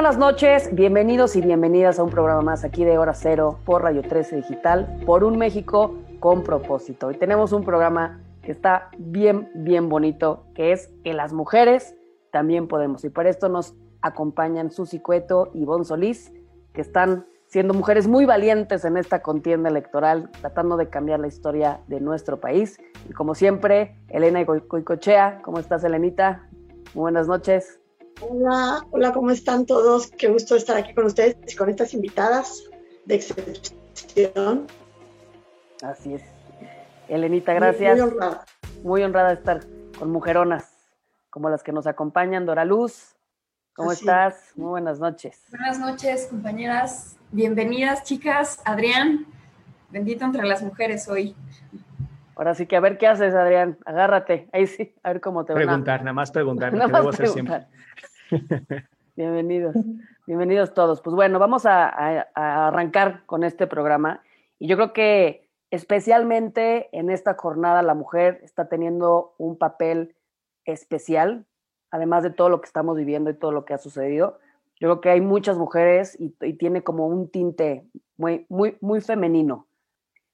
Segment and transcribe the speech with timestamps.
[0.00, 4.00] buenas noches, bienvenidos y bienvenidas a un programa más aquí de Hora Cero por Radio
[4.00, 7.08] 13 Digital, por un México con propósito.
[7.08, 11.96] Hoy tenemos un programa que está bien, bien bonito, que es que las mujeres
[12.32, 13.04] también podemos.
[13.04, 16.32] Y para esto nos acompañan Susi Cueto y Bon Solís,
[16.72, 21.82] que están siendo mujeres muy valientes en esta contienda electoral, tratando de cambiar la historia
[21.88, 22.80] de nuestro país.
[23.06, 26.48] Y como siempre, Elena Coicochea, ¿cómo estás, Elenita?
[26.94, 27.79] Muy buenas noches.
[28.22, 30.10] Hola, hola, ¿cómo están todos?
[30.10, 32.64] Qué gusto estar aquí con ustedes y con estas invitadas
[33.06, 34.66] de excepción.
[35.82, 36.22] Así es.
[37.08, 37.98] Elenita, gracias.
[37.98, 38.44] Muy, honrada.
[38.82, 39.60] Muy honrada de estar
[39.98, 40.70] con mujeronas
[41.30, 42.44] como las que nos acompañan.
[42.44, 43.16] Dora Luz,
[43.74, 44.52] ¿cómo estás?
[44.54, 45.42] Muy buenas noches.
[45.48, 47.16] Buenas noches, compañeras.
[47.32, 48.60] Bienvenidas, chicas.
[48.66, 49.24] Adrián,
[49.88, 51.34] bendito entre las mujeres hoy.
[52.36, 53.78] Ahora sí que a ver qué haces, Adrián.
[53.84, 54.48] Agárrate.
[54.52, 55.56] Ahí sí, a ver cómo te va.
[55.56, 56.72] Preguntar, nada más preguntar.
[56.74, 57.66] nada más debo hacer siempre.
[59.16, 59.74] Bienvenidos,
[60.26, 61.00] bienvenidos todos.
[61.00, 61.88] Pues bueno, vamos a,
[62.34, 64.22] arrancar con este programa
[64.58, 70.14] y yo creo que especialmente en esta jornada la mujer está teniendo un papel
[70.64, 71.46] especial,
[71.90, 74.38] además de todo lo que estamos viviendo y todo lo que ha sucedido.
[74.78, 77.84] Yo creo que hay muchas mujeres y, tiene como un tinte
[78.16, 79.66] muy, muy, muy femenino.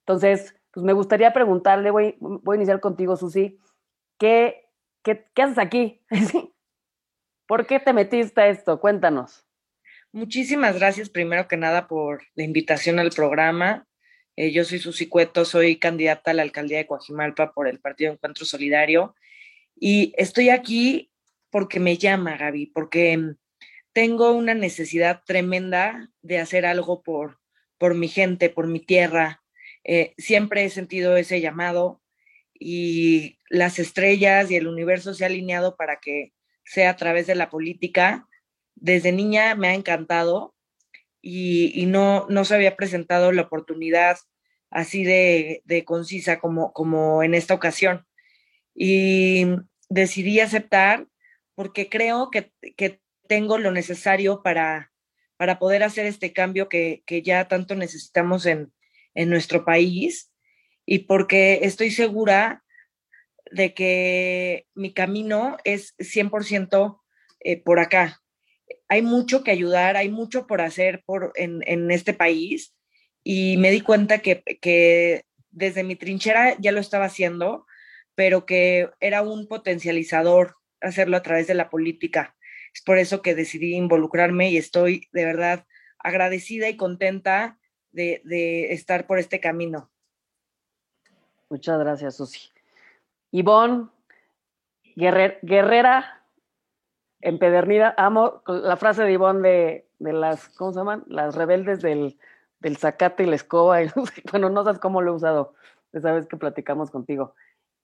[0.00, 3.58] Entonces, pues me gustaría preguntarle, voy, voy a iniciar contigo, Susi,
[4.18, 4.68] ¿qué,
[5.02, 6.02] qué, qué haces aquí?
[7.46, 8.80] ¿Por qué te metiste a esto?
[8.80, 9.46] Cuéntanos.
[10.12, 13.86] Muchísimas gracias primero que nada por la invitación al programa.
[14.34, 18.12] Eh, yo soy Susi Cueto, soy candidata a la alcaldía de Coajimalpa por el Partido
[18.12, 19.14] Encuentro Solidario
[19.78, 21.10] y estoy aquí
[21.50, 23.36] porque me llama Gaby, porque mm,
[23.92, 27.38] tengo una necesidad tremenda de hacer algo por,
[27.78, 29.42] por mi gente, por mi tierra.
[29.84, 32.02] Eh, siempre he sentido ese llamado
[32.52, 36.32] y las estrellas y el universo se ha alineado para que
[36.66, 38.28] sea a través de la política.
[38.74, 40.54] Desde niña me ha encantado
[41.22, 44.18] y, no, no se había presentado la oportunidad
[44.70, 48.06] así de, concisa como, como en esta ocasión.
[48.74, 49.46] Y
[49.88, 51.06] decidí aceptar
[51.54, 52.52] porque creo que,
[53.28, 54.92] tengo lo necesario para,
[55.36, 58.72] para poder hacer este cambio que, ya tanto necesitamos en,
[59.14, 60.30] en nuestro país
[60.84, 62.62] y porque estoy segura
[63.50, 67.00] de que mi camino es 100%
[67.40, 68.22] eh, por acá.
[68.88, 72.74] Hay mucho que ayudar, hay mucho por hacer por, en, este país
[73.22, 77.66] y me di cuenta que, que, desde mi trinchera ya lo estaba haciendo,
[78.14, 82.36] pero que era un potencializador hacerlo a través de la política.
[82.74, 85.64] Es por eso que decidí involucrarme y estoy de verdad
[85.98, 87.58] agradecida y contenta
[87.90, 89.90] de, de estar por este camino.
[91.48, 92.50] Muchas gracias, Susi.
[93.30, 93.88] Ivonne,
[94.96, 96.24] guerrera,
[97.20, 97.94] empedernida.
[97.96, 101.04] Amo la frase de Ivonne de, las, ¿cómo se llaman?
[101.06, 102.18] Las rebeldes del,
[102.60, 103.78] del zacate y la escoba.
[104.30, 105.54] bueno, no sabes cómo lo he usado
[105.92, 107.34] esa vez que platicamos contigo.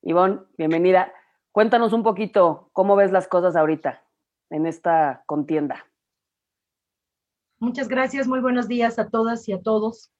[0.03, 1.13] Ivonne, bienvenida.
[1.51, 4.03] Cuéntanos un poquito cómo ves las cosas ahorita
[4.51, 5.87] en esta contienda.
[7.59, 10.11] Muchas gracias, muy buenos días a todas y a todos.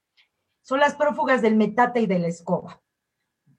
[0.63, 2.81] Son las prófugas del metate y de la escoba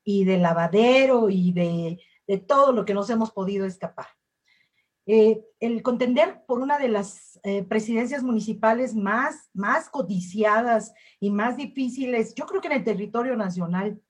[0.03, 1.99] y del lavadero y de,
[2.47, 4.07] todo lo que nos hemos podido escapar.
[5.05, 11.57] Eh, el contender por una de las eh, presidencias municipales más, más codiciadas y más
[11.57, 14.01] difíciles, yo creo que en el territorio nacional,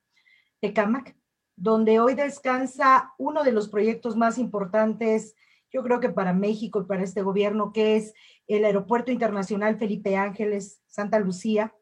[0.61, 1.15] Tecámac,
[1.55, 5.35] donde hoy descansa uno de los proyectos más importantes,
[5.71, 8.13] yo creo que para México y para este gobierno, que es
[8.47, 11.73] el Aeropuerto Internacional Felipe Ángeles, Santa Lucía,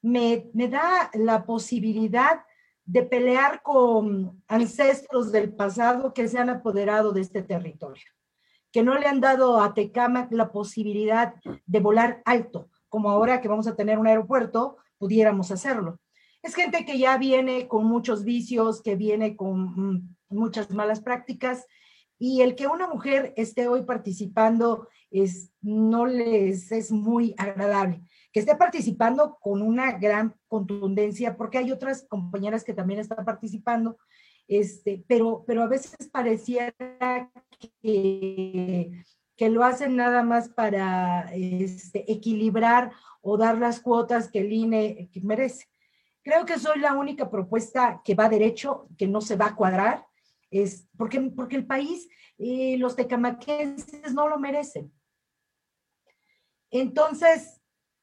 [0.00, 2.42] me, me da la posibilidad
[2.84, 8.04] de pelear con ancestros del pasado que se han apoderado de este territorio,
[8.72, 11.34] que no le han dado a Tecámac la posibilidad
[11.66, 15.98] de volar alto, como ahora que vamos a tener un aeropuerto, pudiéramos hacerlo.
[16.42, 21.66] Es gente que ya viene con muchos vicios, que viene con mm, muchas malas prácticas,
[22.18, 28.02] y el que una mujer esté hoy participando es, no les es muy agradable
[28.32, 33.98] que esté participando con una gran contundencia, porque hay otras compañeras que también están participando,
[34.48, 36.72] este, pero, pero a veces pareciera
[37.82, 39.04] que,
[39.36, 45.10] que lo hacen nada más para este, equilibrar o dar las cuotas que el INE
[45.22, 45.66] merece.
[46.22, 50.06] Creo que soy la única propuesta que va derecho, que no se va a cuadrar,
[50.50, 54.92] es porque, porque el país, y los tecamaquenses no lo merecen.
[56.70, 57.61] Entonces,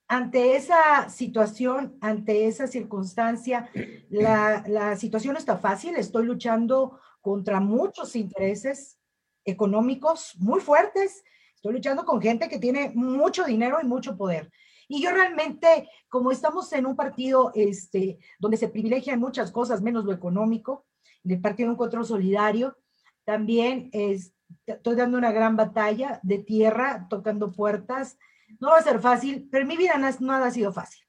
[0.09, 3.69] ante esa situación, ante esa circunstancia,
[4.09, 5.95] la, situación está fácil.
[5.95, 8.97] Estoy luchando contra muchos intereses
[9.45, 11.23] económicos muy fuertes.
[11.55, 14.51] Estoy luchando con gente que tiene mucho dinero y mucho poder.
[14.87, 20.05] Y yo realmente, como estamos en un partido este, donde se privilegian muchas cosas, menos
[20.05, 20.87] lo económico,
[21.21, 22.77] del Partido Encuentro Solidario,
[23.25, 24.33] también es,
[24.65, 28.17] estoy dando una gran batalla de tierra, tocando puertas.
[28.59, 31.01] No va a ser fácil, pero mi vida no, ha sido fácil.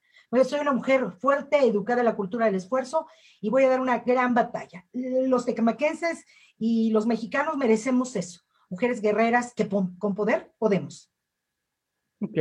[0.44, 3.06] Soy una mujer fuerte, educada en la cultura del esfuerzo
[3.40, 4.87] y voy a dar una gran batalla.
[4.92, 6.25] Los tecamaquenses
[6.58, 8.40] y los mexicanos merecemos eso
[8.70, 11.10] mujeres guerreras que con poder podemos.
[12.20, 12.38] Ok,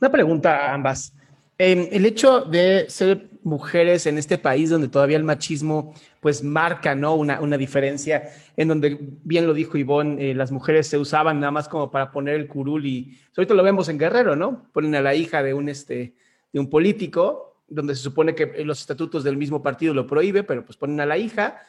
[0.00, 1.12] una pregunta a ambas.
[1.58, 7.14] el hecho de ser mujeres en este país donde todavía el machismo pues marca ¿no?
[7.14, 11.50] una, una diferencia, en donde bien lo dijo Ivonne, eh, las mujeres se usaban nada
[11.50, 14.66] más como para poner el curul y ahorita lo vemos en Guerrero, ¿no?
[14.72, 16.14] Ponen a la hija de un, este,
[16.52, 20.64] de un político, donde se supone que los estatutos del mismo partido lo prohíbe, pero
[20.64, 21.62] pues ponen a la hija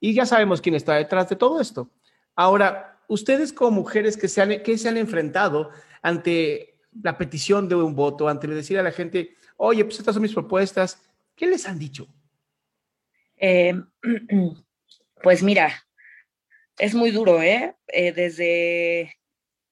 [0.00, 1.88] y ya sabemos quién está detrás de todo esto.
[2.34, 5.70] Ahora, ustedes como mujeres que se han, que se han enfrentado
[6.02, 10.22] ante la petición de un voto, ante decir a la gente, oye, pues estas son
[10.22, 11.00] mis propuestas,
[11.36, 12.06] ¿qué les han dicho?
[13.36, 13.86] Em,
[15.22, 15.84] pues mira,
[16.78, 17.74] es muy duro, ¿eh?
[17.88, 19.16] eh desde...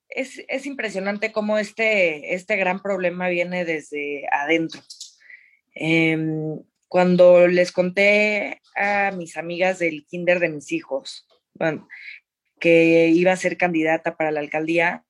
[0.08, 4.80] Es, es, impresionante cómo este, este gran problema viene desde adentro.
[5.74, 11.28] Em, cuando les conté a mis amigas del kinder de mis hijos,
[12.58, 15.04] que iba a ser candidata para la alcaldía,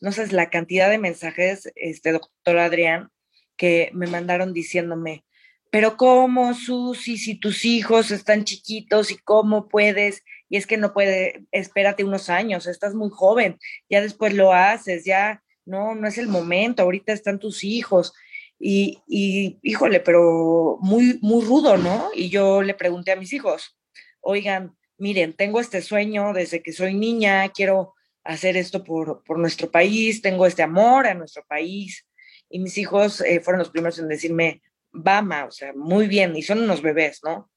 [0.00, 3.10] no sé, la cantidad de mensajes, este doctor Adrián,
[3.56, 5.24] que me mandaron diciéndome,
[5.70, 10.22] pero ¿cómo, Susi, si tus hijos están chiquitos y cómo puedes?
[10.48, 13.58] Y es que no puede, espérate unos años, estás muy joven,
[13.90, 18.12] ya después lo haces, ya, no, no es el momento, ahorita están tus hijos.
[18.58, 22.10] Y, y híjole, pero muy, muy rudo, ¿no?
[22.14, 23.76] Y yo le pregunté a mis hijos,
[24.20, 30.22] oigan, miren, tengo este sueño desde que soy niña, quiero hacer esto por, nuestro país,
[30.22, 32.06] tengo este amor a nuestro país.
[32.48, 36.42] Y mis hijos eh, fueron los primeros en decirme, Bama, o sea, muy bien, y
[36.42, 37.50] son unos bebés, ¿no?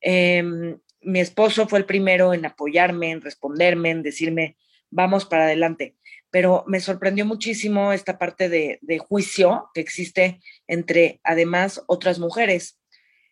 [0.00, 4.56] Em, mi esposo fue el primero en apoyarme, en responderme, en decirme,
[4.90, 5.96] vamos para adelante.
[6.30, 12.80] Pero me sorprendió muchísimo esta parte de, de juicio que existe entre, además, otras mujeres.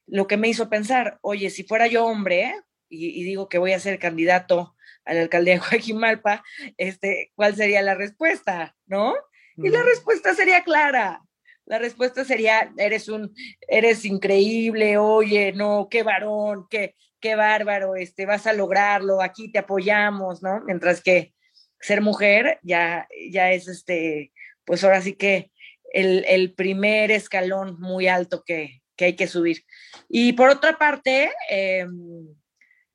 [0.06, 2.54] Lo que me hizo pensar, oye, si fuera yo hombre,
[2.88, 4.74] y, digo que voy a ser candidato
[5.04, 6.42] a la alcaldía de Coajimalpa,
[6.76, 8.76] este, ¿cuál sería la respuesta?
[8.86, 9.14] ¿No?
[9.56, 11.22] Y la respuesta sería clara.
[11.66, 13.34] La respuesta sería, eres un,
[13.66, 19.60] eres increíble, oye, no, qué varón, qué, qué bárbaro, este, vas a lograrlo, aquí te
[19.60, 20.60] apoyamos, ¿no?
[20.66, 21.32] Mientras que
[21.80, 24.32] ser mujer ya, ya es este,
[24.64, 25.50] pues ahora sí que
[25.92, 29.64] el, el primer escalón muy alto que, que, hay que subir.
[30.08, 31.86] Y por otra parte, eh,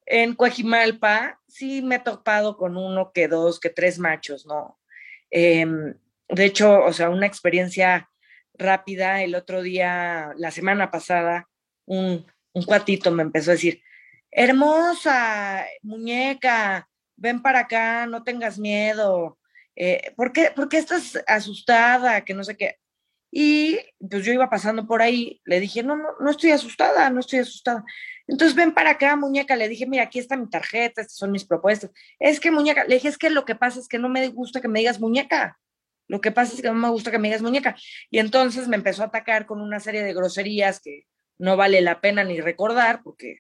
[0.06, 4.80] en Coajimalpa sí me he topado con uno, que dos, que tres machos, ¿no?
[5.30, 5.94] Em,
[6.28, 8.09] de hecho, o sea, una experiencia
[8.60, 11.48] rápida, el otro día, la semana pasada,
[11.86, 13.82] un, un cuatito me empezó a decir,
[14.32, 19.38] hermosa, muñeca, ven para acá, no tengas miedo.
[19.76, 22.22] Eh, ¿por, qué, ¿Por qué estás asustada?
[22.26, 22.78] Que no sé qué.
[23.32, 23.80] Y
[24.10, 27.40] pues yo iba pasando por ahí, le dije, no, no, no estoy asustada, no estoy
[27.40, 27.86] asustada.
[28.28, 31.46] Entonces ven para acá, muñeca, le dije, mira, aquí está mi tarjeta, estas son mis
[31.46, 31.92] propuestas.
[32.20, 34.62] Es que muñeca, le dije, es que lo que pasa es que no me gusta
[34.62, 35.60] que me digas muñeca.
[36.10, 37.78] Lo que pasa es que no me gusta que me digas muñeca.
[38.10, 41.06] Y entonces me empezó a atacar con una serie de groserías que
[41.38, 43.38] no vale la pena ni recordar, porque,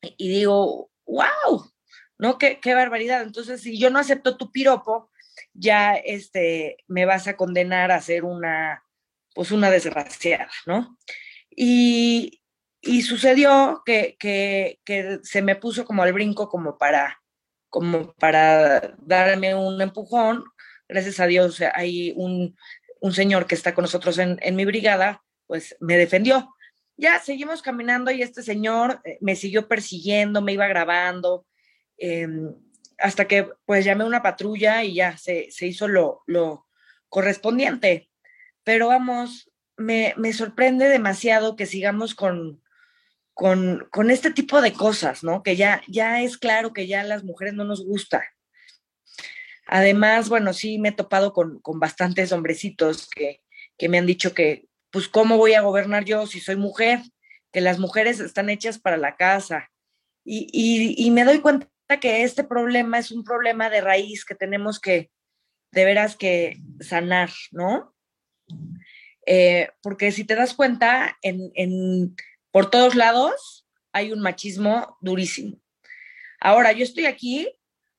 [0.00, 1.70] y digo, wow,
[2.16, 2.38] ¿no?
[2.38, 3.20] Qué, barbaridad.
[3.20, 5.10] Entonces, si yo no acepto tu piropo,
[5.52, 8.84] ya este, me vas a condenar a ser una
[9.34, 10.96] pues una desgraciada, ¿no?
[11.50, 12.40] Y,
[13.02, 14.16] sucedió que,
[15.22, 17.20] se me puso como al brinco como para,
[17.68, 20.44] como para darme un empujón.
[20.88, 22.56] Gracias a Dios hay un,
[23.12, 26.54] señor que está con nosotros en, mi brigada, pues me defendió.
[26.96, 31.46] Ya seguimos caminando y este señor eh, me siguió persiguiendo, me iba grabando,
[31.98, 32.54] em,
[32.98, 36.66] hasta que pues llamé a una patrulla y ya se, hizo lo, lo
[37.08, 38.08] correspondiente
[38.64, 42.62] pero vamos, me, sorprende demasiado que sigamos con,
[43.34, 45.42] con, este tipo de cosas, ¿no?
[45.42, 48.24] Que ya, ya es claro que ya a las mujeres no nos gusta.
[49.66, 53.40] Además, bueno, sí me he topado con, bastantes hombrecitos que,
[53.88, 57.00] me han dicho que, pues, ¿cómo voy a gobernar yo si soy mujer?
[57.52, 59.70] Que las mujeres están hechas para la casa.
[60.24, 61.68] Y, y me doy cuenta
[62.00, 65.10] que este problema es un problema de raíz que tenemos que,
[65.74, 67.94] de veras, que sanar, ¿no?
[69.26, 72.16] Eh, porque si te das cuenta, en,
[72.50, 75.58] por todos lados hay un machismo durísimo.
[76.40, 77.48] Ahora, yo estoy aquí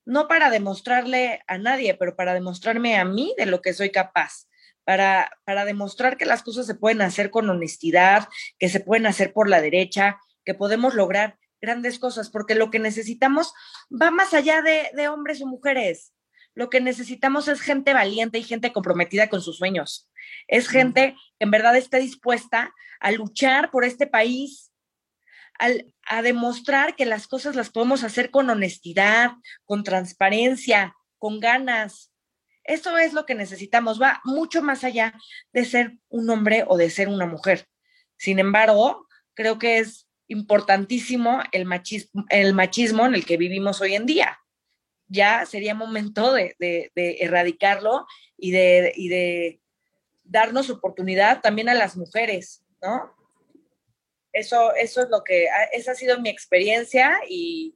[0.05, 4.47] no para demostrarle a nadie, pero para demostrarme a mí de lo que soy capaz.
[4.83, 9.33] Para, para demostrar que las cosas se pueden hacer con honestidad, que se pueden hacer
[9.33, 13.51] por la derecha, que podemos lograr grandes cosas, porque lo que necesitamos
[13.91, 16.13] va más allá de, de hombres o mujeres.
[16.53, 20.07] Lo que necesitamos es gente valiente y gente comprometida con sus sueños.
[20.47, 24.71] Es gente que en verdad esté dispuesta a luchar por este país,
[25.59, 29.31] a demostrar que las cosas las podemos hacer con honestidad,
[29.65, 32.11] con transparencia, con ganas.
[32.63, 35.13] Eso es lo que necesitamos, va mucho más allá
[35.53, 37.67] de ser un hombre o de ser una mujer.
[38.17, 43.95] Sin embargo, creo que es importantísimo el machismo, el machismo en el que vivimos hoy
[43.95, 44.39] en día.
[45.07, 46.55] Ya sería momento de,
[46.95, 48.07] erradicarlo
[48.37, 49.61] y de, y de
[50.23, 53.14] darnos oportunidad también a las mujeres, ¿no?
[54.35, 57.73] Eso, eso es lo que, ah, esa ha sido mi experiencia y,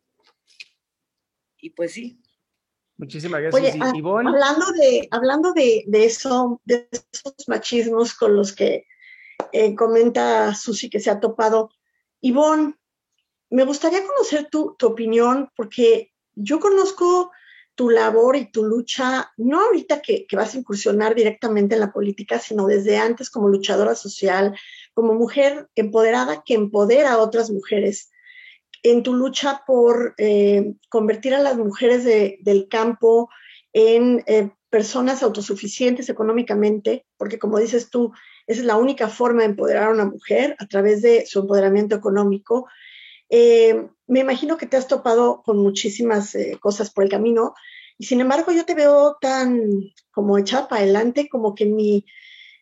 [1.57, 2.21] y pues sí.
[2.97, 3.75] Muchísimas gracias.
[3.75, 8.85] Oye, ah, hablando de, hablando de, eso, de esos machismos con los que
[9.53, 11.69] eh, comenta Susi que se ha topado,
[12.19, 12.75] Ivonne,
[13.49, 17.31] me gustaría conocer tu, tu opinión porque yo conozco
[17.79, 22.37] tu labor y tu lucha, no ahorita que, vas a incursionar directamente en la política,
[22.37, 24.53] sino desde antes como luchadora social,
[24.93, 28.11] como mujer empoderada que empodera a otras mujeres,
[28.83, 33.29] en tu lucha por eh, convertir a las mujeres del campo
[33.73, 38.13] en eh, personas autosuficientes económicamente, porque como dices tú,
[38.47, 41.95] esa es la única forma de empoderar a una mujer a través de su empoderamiento
[41.95, 42.67] económico.
[43.29, 47.53] Eh, me imagino que te has topado con muchísimas eh, cosas por el camino
[47.97, 52.05] y sin embargo yo te veo tan como echada para adelante, como que ni,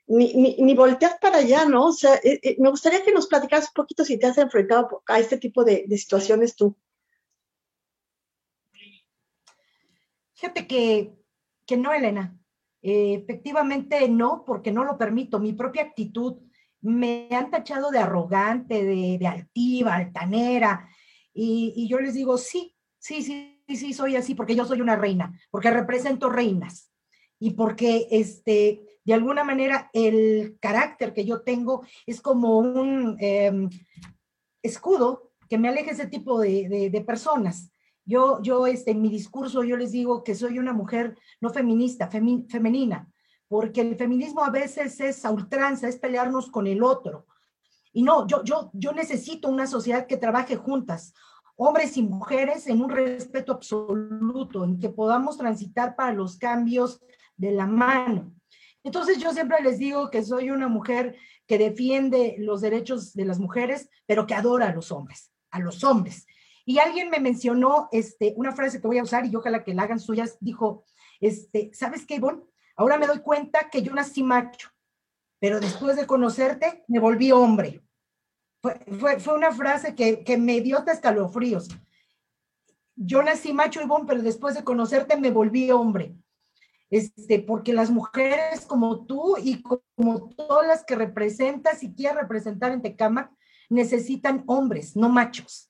[0.08, 1.88] ni, ni, volteas para allá, ¿no?
[1.88, 5.20] O sea, eh, me gustaría que nos platicaras un poquito si te has enfrentado a
[5.20, 6.76] este tipo de, situaciones tú.
[10.34, 11.14] Fíjate que,
[11.66, 12.38] que no, Elena.
[12.82, 15.40] efectivamente no, porque no lo permito.
[15.40, 16.38] Mi propia actitud
[16.82, 20.88] me han tachado de arrogante, de, altiva, altanera,
[21.34, 25.40] y, yo les digo, sí, sí, sí, sí, soy así, porque yo soy una reina,
[25.52, 26.92] porque represento reinas,
[27.40, 33.70] y porque este, de alguna manera el carácter que yo tengo es como un em,
[34.62, 37.72] escudo que me aleja ese tipo de, personas.
[38.04, 42.10] Yo, yo este, en mi discurso, yo les digo que soy una mujer no feminista,
[42.10, 43.10] femenina,
[43.48, 47.28] porque el feminismo a veces es a ultranza, es pelearnos con el otro.
[47.94, 51.14] Y no, yo, yo, yo necesito una sociedad que trabaje juntas,
[51.56, 57.02] hombres y mujeres, en un respeto absoluto, en que podamos transitar para los cambios
[57.38, 58.34] de la mano.
[58.88, 63.38] Entonces yo siempre les digo que soy una mujer que defiende los derechos de las
[63.38, 66.26] mujeres, pero que adora a los hombres, a los hombres.
[66.64, 69.84] Y alguien me mencionó este, una frase que voy a usar y ojalá que la
[69.84, 70.86] hagan suyas, dijo,
[71.20, 72.44] este, ¿sabes qué, Ivonne?
[72.78, 74.70] Ahora me doy cuenta que yo nací macho,
[75.38, 77.84] pero después de conocerte me volví hombre.
[78.62, 81.68] Fue, una frase que, que, me dio hasta escalofríos.
[82.96, 86.16] Yo nací macho y pero después de conocerte me volví hombre.
[86.90, 92.72] Este, porque las mujeres como tú y como todas las que representas y quieres representar
[92.72, 93.36] en Tecama
[93.70, 95.70] necesitan hombres, no machos.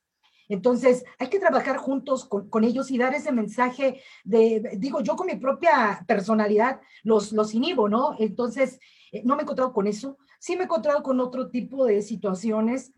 [0.50, 5.28] Entonces, hay que trabajar juntos con, ellos y dar ese mensaje de, digo, yo con
[5.28, 8.16] mi propia personalidad los, los inhibo, ¿no?
[8.20, 8.80] Entonces,
[9.12, 10.18] eh, no me he encontrado con eso.
[10.40, 12.94] Sí me he encontrado con otro tipo de situaciones,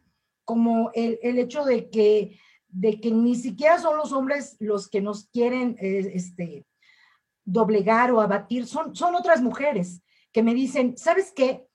[0.45, 5.27] como el, hecho de que, de que ni siquiera son los hombres los que nos
[5.27, 6.65] quieren eh, este,
[7.51, 10.01] doblegar o abatir, son, son otras mujeres
[10.31, 11.65] que me dicen, ¿sabes qué?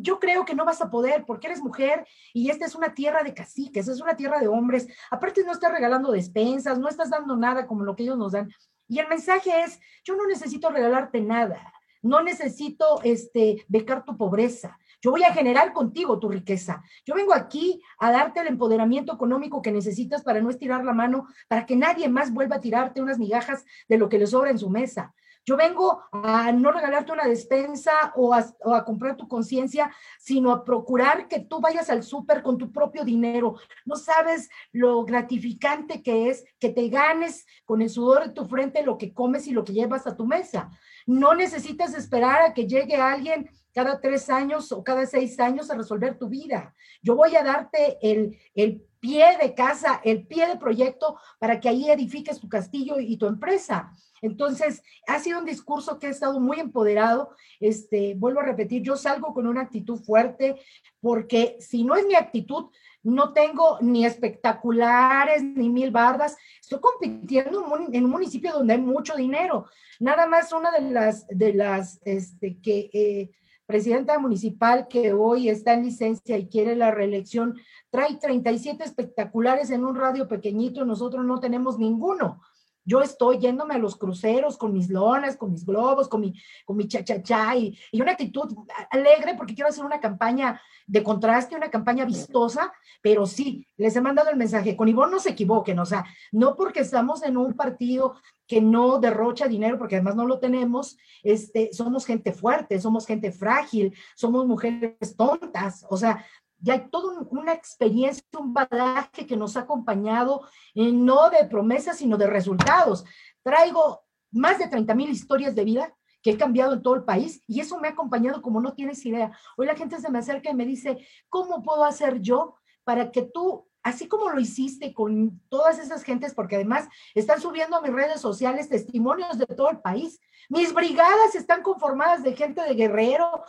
[0.00, 3.22] yo creo que no vas a poder porque eres mujer y esta es una tierra
[3.22, 4.86] de caciques, es una tierra de hombres.
[5.10, 8.52] Aparte no estás regalando despensas, no estás dando nada como lo que ellos nos dan.
[8.88, 11.72] Y el mensaje es, yo no necesito regalarte nada,
[12.02, 14.78] no necesito este becar tu pobreza.
[15.02, 16.82] Yo voy a generar contigo tu riqueza.
[17.04, 21.26] Yo vengo aquí a darte el empoderamiento económico que necesitas para no estirar la mano,
[21.48, 24.58] para que nadie más vuelva a tirarte unas migajas de lo que le sobra en
[24.58, 25.12] su mesa.
[25.44, 29.90] Yo vengo a no regalarte una despensa o a, comprar tu conciencia,
[30.20, 33.56] sino a procurar que tú vayas al súper con tu propio dinero.
[33.84, 38.84] No sabes lo gratificante que es que te ganes con el sudor de tu frente
[38.84, 40.70] lo que comes y lo que llevas a tu mesa.
[41.06, 45.76] No necesitas esperar a que llegue alguien cada tres años o cada seis años a
[45.76, 46.74] resolver tu vida.
[47.02, 51.68] Yo voy a darte el, el pie de casa, el pie de proyecto para que
[51.68, 53.92] ahí edifiques tu castillo y tu empresa.
[54.22, 57.34] Entonces, ha sido un discurso que ha estado muy empoderado.
[57.58, 60.60] Este, vuelvo a repetir, yo salgo con una actitud fuerte
[61.00, 62.70] porque si no es mi actitud,
[63.02, 66.36] no tengo ni espectaculares ni mil bardas.
[66.60, 69.66] Estoy compitiendo en un municipio donde hay mucho dinero.
[69.98, 73.30] Nada más una de las, de las, este, que eh,
[73.66, 77.56] presidenta municipal que hoy está en licencia y quiere la reelección,
[77.90, 82.40] trae 37 espectaculares en un radio pequeñito nosotros no tenemos ninguno.
[82.84, 86.34] Yo estoy yéndome a los cruceros con mis lonas, con mis globos, con mi,
[86.64, 88.54] con mi cha-cha-cha y, y, una actitud
[88.90, 94.00] alegre porque quiero hacer una campaña de contraste, una campaña vistosa, pero sí, les he
[94.00, 97.54] mandado el mensaje, con Ivonne no se equivoquen, o sea, no porque estamos en un
[97.54, 98.14] partido
[98.46, 103.32] que no derrocha dinero, porque además no lo tenemos, este, somos gente fuerte, somos gente
[103.32, 106.24] frágil, somos mujeres tontas, o sea,
[106.62, 111.98] ya hay toda una experiencia, un bagaje que nos ha acompañado, eh, no de promesas,
[111.98, 113.04] sino de resultados.
[113.42, 117.42] Traigo más de 30 mil historias de vida que he cambiado en todo el país
[117.48, 119.36] y eso me ha acompañado como no tienes idea.
[119.56, 122.54] Hoy la gente se me acerca y me dice, ¿cómo puedo hacer yo
[122.84, 127.76] para que tú, así como lo hiciste con todas esas gentes, porque además están subiendo
[127.76, 132.62] a mis redes sociales testimonios de todo el país, mis brigadas están conformadas de gente
[132.62, 133.42] de Guerrero,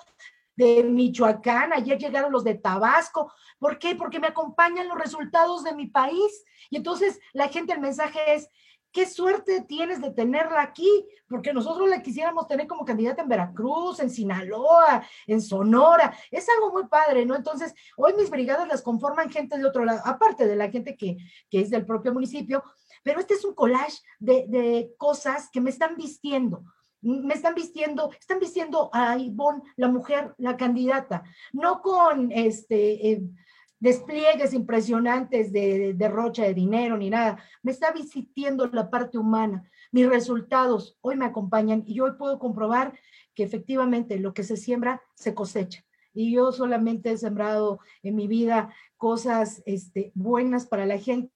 [0.56, 3.32] de Michoacán, ayer llegaron los de Tabasco.
[3.60, 3.96] ¿Por qué?
[3.96, 6.44] Porque me acompañan los resultados de mi país.
[6.70, 8.50] Y entonces la gente, el mensaje es,
[8.94, 14.00] qué suerte tienes de tenerla aquí, porque nosotros la quisiéramos tener como candidata en Veracruz,
[14.00, 16.16] en Sinaloa, en Sonora.
[16.30, 17.36] Es algo muy padre, ¿no?
[17.36, 21.18] Entonces, hoy mis brigadas las conforman gente de otro lado, aparte de la gente que,
[21.50, 22.64] que es del propio municipio,
[23.02, 26.64] pero este es un collage de, de cosas que me están vistiendo
[27.04, 33.24] me están vistiendo, están vistiendo a Ivonne, la mujer, la candidata, no con este eh,
[33.84, 39.70] despliegues impresionantes de, derrocha de dinero ni nada, me está vistiendo la parte humana.
[39.92, 42.98] Mis resultados hoy me acompañan y hoy puedo comprobar
[43.36, 45.84] que efectivamente lo que se siembra se cosecha.
[46.14, 51.34] Y yo solamente he sembrado en mi vida cosas este, buenas para la gente.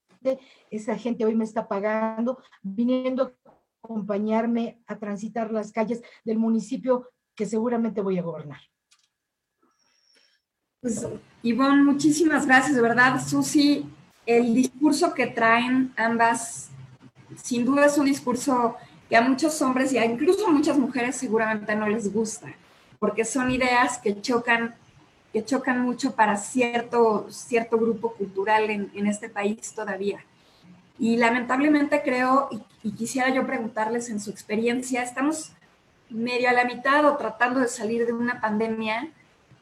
[0.70, 3.34] Esa gente hoy me está pagando, viniendo
[3.82, 8.60] acompañarme a transitar las calles del municipio que seguramente voy a gobernar.
[10.80, 11.06] Pues,
[11.42, 13.20] Ivonne, muchísimas gracias, de verdad.
[13.24, 13.84] Susi,
[14.26, 16.70] el discurso que traen ambas,
[17.36, 18.76] sin duda es un discurso
[19.08, 22.54] que a muchos hombres y incluso a muchas mujeres seguramente no les gusta,
[22.98, 24.74] porque son ideas que chocan,
[25.32, 30.24] que chocan mucho para cierto, cierto grupo cultural en, en este país todavía.
[30.98, 32.48] Y lamentablemente creo,
[32.82, 35.52] y, quisiera yo preguntarles en su experiencia, estamos
[36.10, 39.08] medio a la mitad o tratando de salir de una pandemia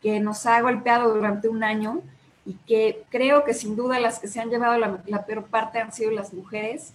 [0.00, 2.02] que nos ha golpeado durante un año
[2.44, 5.92] y que creo que sin duda las que se han llevado la, peor parte han
[5.92, 6.94] sido las mujeres,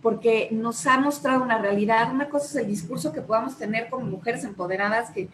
[0.00, 2.10] porque nos ha mostrado una realidad.
[2.10, 5.28] Una cosa es el discurso que podamos tener como mujeres empoderadas, que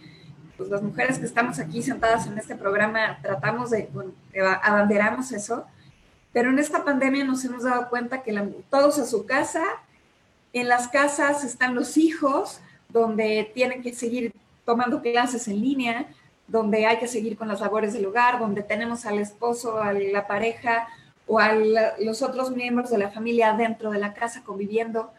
[0.57, 4.12] pues las mujeres que estamos aquí sentadas en este programa tratamos de, bueno,
[4.62, 5.64] abanderamos eso,
[6.35, 8.37] pero en esta pandemia nos hemos dado cuenta que
[8.68, 9.62] todos a su casa,
[10.53, 16.09] en las casas están los hijos, donde tienen que seguir tomando clases en línea,
[16.49, 20.27] donde hay que seguir con las labores del hogar, donde tenemos al esposo, a la
[20.27, 20.88] pareja
[21.29, 21.53] o a
[22.01, 25.12] los otros miembros de la familia dentro de la casa conviviendo.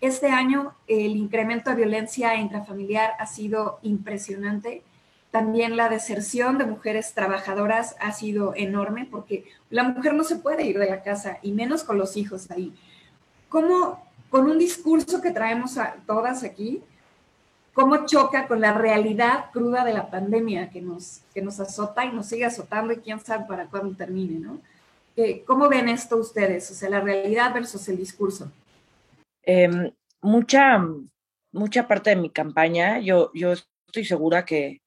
[0.00, 4.82] Este año el incremento de violencia intrafamiliar ha sido impresionante
[5.34, 10.62] también la deserción de mujeres trabajadoras ha sido enorme porque la mujer no se puede
[10.62, 12.72] ir de la casa y menos con los hijos ahí.
[13.48, 16.84] ¿Cómo, con un discurso que traemos a todas aquí,
[17.72, 22.12] cómo choca con la realidad cruda de la pandemia que nos, que nos azota y
[22.12, 24.60] nos sigue azotando y quién sabe para cuándo termine, ¿no?
[25.46, 26.70] ¿Cómo ven esto ustedes?
[26.70, 28.52] O sea, la realidad versus el discurso.
[29.42, 30.80] Em, mucha,
[31.50, 33.54] mucha parte de mi campaña, yo, yo
[33.88, 34.83] estoy segura que,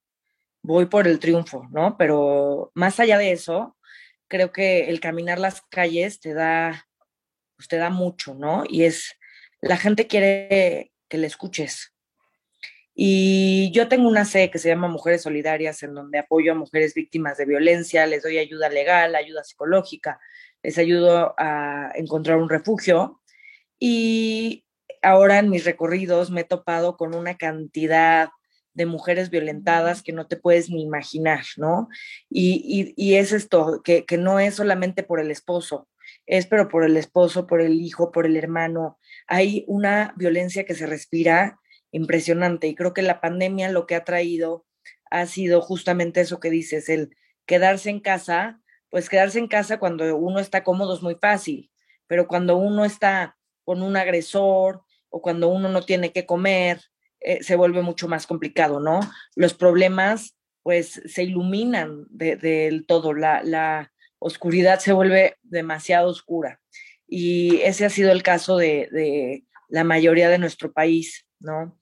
[0.67, 1.97] voy por el triunfo, ¿no?
[1.97, 3.77] Pero más allá de eso,
[4.27, 6.88] creo que el caminar las calles te da,
[7.56, 8.65] pues te da mucho, ¿no?
[8.67, 9.13] Y es,
[9.62, 11.93] la gente quiere que le escuches.
[12.93, 16.93] Y yo tengo una C que se llama Mujeres Solidarias, en donde apoyo a mujeres
[16.93, 20.19] víctimas de violencia, les doy ayuda legal, ayuda psicológica,
[20.63, 23.21] les ayudo a encontrar un refugio.
[23.80, 24.65] Y
[25.01, 28.30] ahora en mis recorridos me he topado con una cantidad
[28.78, 31.90] de mujeres violentadas que no te puedes ni imaginar, ¿no?
[32.30, 35.90] Y, y, es esto, que, que, no es solamente por el esposo,
[36.26, 38.98] es pero por el esposo, por el hijo, por el hermano.
[39.28, 41.60] Hay una violencia que se respira
[41.92, 44.66] impresionante y creo que la pandemia lo que ha traído
[45.10, 50.16] ha sido justamente eso que dices, el quedarse en casa pues quedarse en casa cuando
[50.16, 51.72] uno está cómodo es muy fácil,
[52.08, 56.82] pero cuando uno está con un agresor o cuando uno no tiene que comer,
[57.19, 58.99] eh, se vuelve mucho más complicado, ¿no?
[59.36, 66.60] Los problemas pues se iluminan del todo, la, la, oscuridad se vuelve demasiado oscura.
[67.08, 71.80] Y ese ha sido el caso de, la mayoría de nuestro país, ¿no?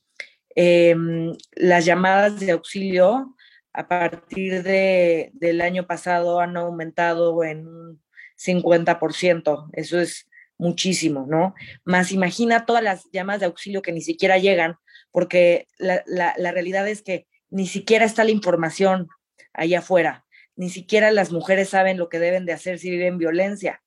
[0.55, 3.35] Em, las llamadas de auxilio
[3.73, 8.03] a partir de, del año pasado han aumentado en un
[8.37, 9.69] 50%.
[9.73, 11.53] Eso es muchísimo, ¿no?
[11.83, 14.77] Más imagina todas las llamadas de auxilio que ni siquiera llegan,
[15.15, 19.07] porque la, la, realidad es que ni siquiera está la información
[19.53, 20.25] allá afuera,
[20.57, 23.81] ni siquiera las mujeres saben lo que deben de hacer si viven violencia.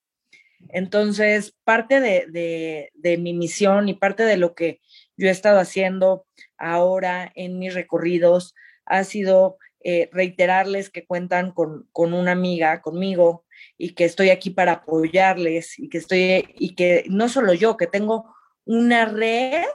[0.71, 4.81] Entonces, parte de, de, de mi misión y parte de lo que
[5.19, 6.25] yo he estado haciendo
[6.57, 8.55] ahora en mis recorridos
[8.87, 13.45] ha sido eh, reiterarles que cuentan con, con, una amiga, conmigo,
[13.77, 17.87] y que estoy aquí para apoyarles y que estoy, y que no solo yo, que
[17.87, 19.67] tengo una red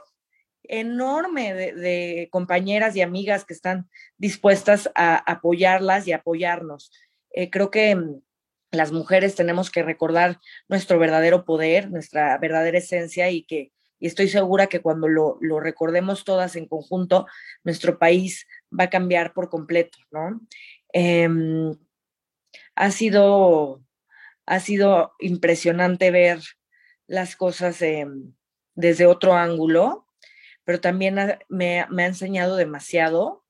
[0.64, 6.90] enorme de, compañeras y amigas que están dispuestas a apoyarlas y apoyarnos.
[7.30, 8.20] Eh, creo que mm,
[8.72, 13.72] las mujeres tenemos que recordar nuestro verdadero poder, nuestra verdadera esencia y que
[14.04, 17.26] y estoy segura que cuando lo, lo recordemos todas en conjunto,
[17.62, 18.46] nuestro país
[18.78, 20.42] va a cambiar por completo, ¿no?
[20.92, 21.74] Em,
[22.74, 23.82] ha, sido,
[24.44, 26.40] ha sido impresionante ver
[27.06, 28.34] las cosas em,
[28.74, 30.03] desde otro ángulo,
[30.64, 31.16] pero también
[31.48, 33.44] me, me, ha enseñado demasiado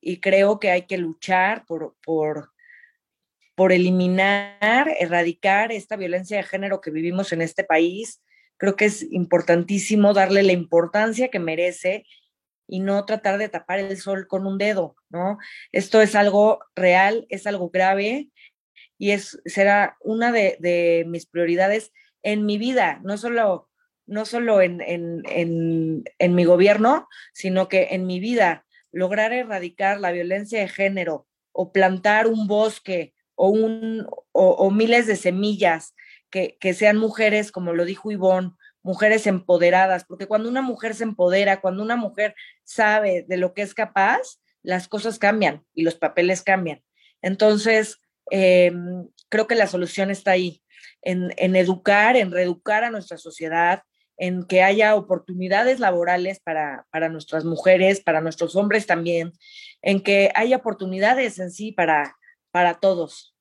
[0.00, 2.52] y creo que hay que luchar por, por,
[3.54, 8.22] por eliminar, erradicar esta violencia de género que vivimos en este país.
[8.56, 12.04] Creo que es importantísimo darle la importancia que merece
[12.66, 15.38] y no tratar de tapar el sol con un dedo, ¿no?
[15.72, 18.30] Esto es algo real, es algo grave
[18.98, 23.68] y es, será una de, mis prioridades en mi vida, no solo,
[24.06, 30.60] no solo en, en, mi gobierno, sino que en mi vida, lograr erradicar la violencia
[30.60, 35.94] de género o plantar un bosque o, un, o, miles de semillas
[36.30, 41.04] que, que sean mujeres, como lo dijo Ivonne, mujeres empoderadas, porque cuando una mujer se
[41.04, 45.94] empodera, cuando una mujer sabe de lo que es capaz, las cosas cambian y los
[45.94, 46.82] papeles cambian.
[47.22, 47.98] Entonces,
[48.30, 50.62] em, creo que la solución está ahí,
[51.04, 53.82] en, educar, en reeducar a nuestra sociedad,
[54.16, 59.32] en que haya oportunidades laborales para, para, nuestras mujeres, para nuestros hombres también,
[59.82, 62.16] en que haya oportunidades en sí para,
[62.50, 63.34] para todos.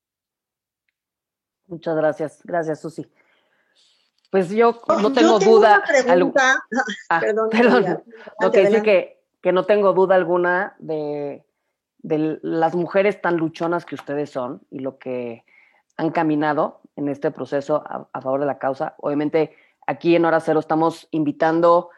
[1.68, 2.42] Muchas gracias.
[2.44, 3.08] Gracias, Susi.
[4.32, 5.84] Pues yo no tengo duda.
[5.88, 6.56] Pregunta,
[7.10, 8.04] ah, perdón, perdón.
[8.42, 11.46] Lo que dice que, que no tengo duda alguna de,
[12.00, 15.46] de las mujeres tan luchonas que ustedes son y lo que
[15.98, 18.96] han caminado en este proceso a, favor de la causa.
[18.98, 19.56] Obviamente,
[19.88, 21.90] aquí en Hora Cero estamos invitando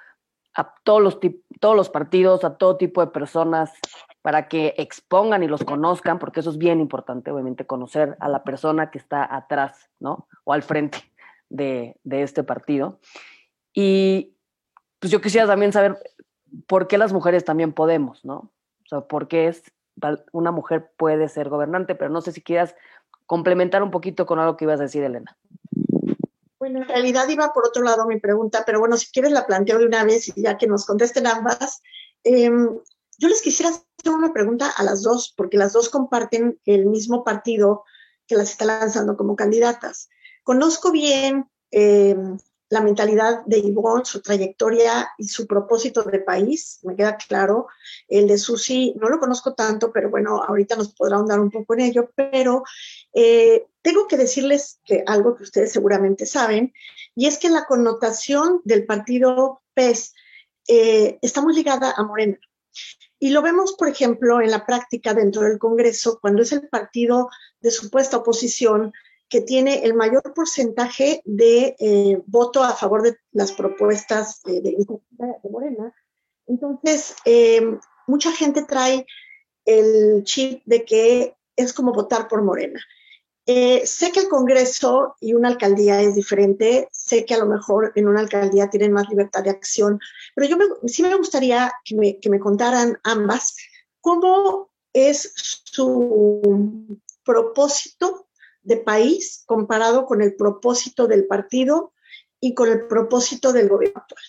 [0.55, 1.19] a todos los,
[1.59, 3.73] todos los partidos, a todo tipo de personas,
[4.21, 8.43] para que expongan y los conozcan, porque eso es bien importante, obviamente, conocer a la
[8.43, 10.27] persona que está atrás, ¿no?
[10.45, 10.97] O al frente
[11.49, 12.99] de, este partido.
[13.73, 14.35] Y
[14.99, 15.97] pues yo quisiera también saber
[16.67, 18.51] por qué las mujeres también podemos, ¿no?
[18.85, 19.63] O sea, por qué es,
[20.31, 22.75] una mujer puede ser gobernante, pero no sé si quieras
[23.25, 25.37] complementar un poquito con algo que ibas a decir, Elena.
[26.65, 29.77] Bueno, en realidad iba por otro lado mi pregunta, pero bueno, si quieres la planteo
[29.77, 31.83] de una vez y ya que nos contesten ambas.
[32.23, 32.79] Em,
[33.19, 37.23] yo les quisiera hacer una pregunta a las dos, porque las dos comparten el mismo
[37.23, 37.83] partido
[38.25, 40.09] que las está lanzando como candidatas.
[40.41, 42.17] Conozco bien eh,
[42.69, 47.67] la mentalidad de Yvonne, su trayectoria y su propósito de país, me queda claro.
[48.07, 51.75] El de Susi no lo conozco tanto, pero bueno, ahorita nos podrá ahondar un poco
[51.75, 52.63] en ello, pero
[53.13, 56.73] eh, tengo que decirles que algo que ustedes seguramente saben,
[57.13, 60.13] y es que la connotación del partido PES
[60.67, 62.39] eh, está muy ligada a Morena.
[63.19, 67.29] Y lo vemos, por ejemplo, en la práctica dentro del Congreso, cuando es el partido
[67.61, 68.91] de supuesta oposición
[69.29, 74.85] que tiene el mayor porcentaje de eh, voto a favor de las propuestas de, de,
[75.49, 75.93] Morena.
[76.47, 79.05] Entonces, eh, mucha gente trae
[79.65, 82.79] el chip de que es como votar por Morena.
[83.47, 87.91] Eh, sé que el Congreso y una alcaldía es diferente, sé que a lo mejor
[87.95, 89.99] en una alcaldía tienen más libertad de acción,
[90.33, 90.57] pero yo
[90.87, 93.55] sí me gustaría que me, que me contaran ambas
[94.01, 98.24] cómo es su propósito
[98.65, 101.93] de país comparado con el propósito del partido
[102.41, 104.23] y con el propósito del gobierno actual.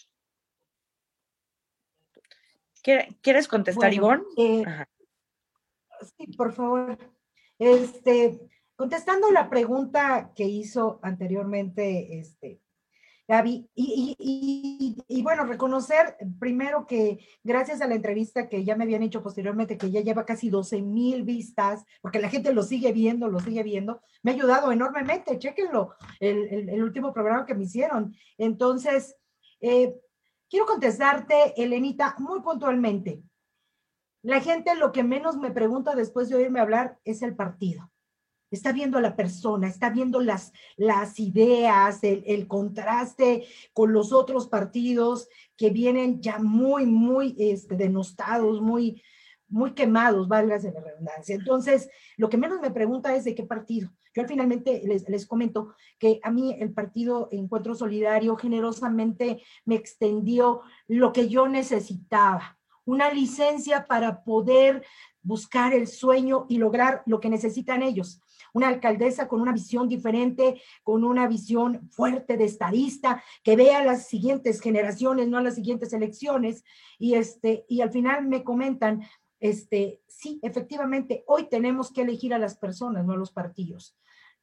[3.20, 4.22] ¿Quieres contestar, Ivonne?
[4.36, 4.64] Eh,
[6.16, 6.96] sí, por favor.
[7.58, 8.38] Este,
[8.76, 12.60] contestando la pregunta que hizo anteriormente este,
[13.28, 19.22] Gaby, y, bueno, reconocer primero que gracias a la entrevista que ya me habían hecho
[19.22, 23.40] posteriormente, que ya lleva casi 12 mil vistas, porque la gente lo sigue viendo, lo
[23.40, 28.14] sigue viendo, me ha ayudado enormemente, chéquenlo, el, el, último programa que me hicieron.
[28.38, 29.16] Entonces,
[29.60, 29.96] eh,
[30.48, 33.22] quiero contestarte, Elenita, muy puntualmente.
[34.22, 37.90] La gente lo que menos me pregunta después de oírme hablar es el partido
[38.50, 44.46] está viendo a la persona, está viendo las, las ideas, el, contraste con los otros
[44.46, 49.02] partidos que vienen ya muy, muy este, denostados, muy,
[49.48, 51.34] muy quemados, válgase la redundancia.
[51.34, 53.90] Entonces, lo que menos me pregunta es de qué partido.
[54.14, 60.62] Yo finalmente les, les comento que a mí el partido Encuentro Solidario generosamente me extendió
[60.88, 64.84] lo que yo necesitaba, una licencia para poder
[65.22, 68.22] buscar el sueño y lograr lo que necesitan ellos
[68.56, 73.84] una alcaldesa con una visión diferente, con una visión fuerte de estadista, que vea a
[73.84, 76.64] las siguientes generaciones, no a las siguientes elecciones.
[76.98, 79.02] Y, este, y al final me comentan,
[79.40, 83.94] este, sí, efectivamente, hoy tenemos que elegir a las personas, no a los partidos.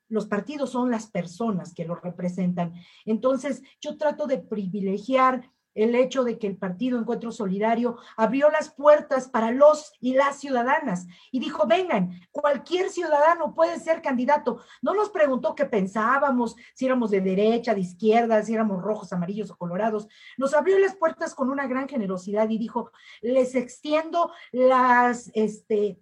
[0.10, 2.74] Los partidos son las personas que los representan.
[3.06, 8.70] Entonces, yo trato de privilegiar el hecho de que el Partido Encuentro Solidario abrió las
[8.70, 14.62] puertas para los y las ciudadanas y dijo, vengan, cualquier ciudadano puede ser candidato.
[14.82, 19.52] No nos preguntó qué pensábamos, si éramos de derecha, de izquierda, si éramos rojos, amarillos
[19.52, 20.08] o colorados.
[20.38, 26.00] Nos abrió las puertas con una gran generosidad y dijo, les extiendo las, este,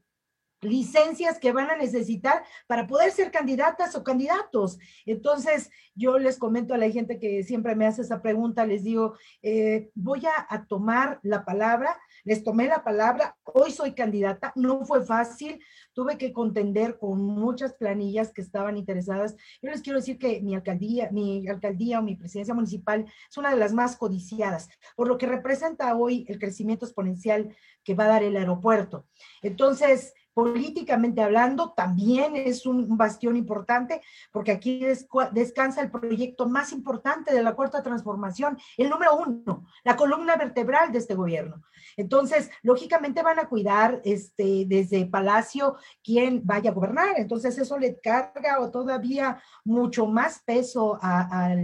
[0.61, 4.77] licencias que van a necesitar para poder ser candidatas o candidatos.
[5.05, 9.15] Entonces, yo les comento a la gente que siempre me hace esa pregunta, les digo,
[9.41, 15.03] eh, voy a, tomar la palabra, les tomé la palabra, hoy soy candidata, no fue
[15.03, 15.59] fácil,
[15.93, 19.35] tuve que contender con muchas planillas que estaban interesadas.
[19.61, 23.49] Yo les quiero decir que mi alcaldía, mi alcaldía o mi presidencia municipal es una
[23.49, 28.09] de las más codiciadas, por lo que representa hoy el crecimiento exponencial que va a
[28.09, 29.07] dar el aeropuerto.
[29.41, 34.85] Entonces, políticamente hablando, también es un bastión importante, porque aquí
[35.31, 40.91] descansa el proyecto más importante de la cuarta transformación, el número uno, la columna vertebral
[40.91, 41.61] de este gobierno.
[41.97, 47.15] Entonces, lógicamente van a cuidar este, desde Palacio quién vaya a gobernar.
[47.17, 51.55] Entonces, eso le carga o todavía mucho más peso a, a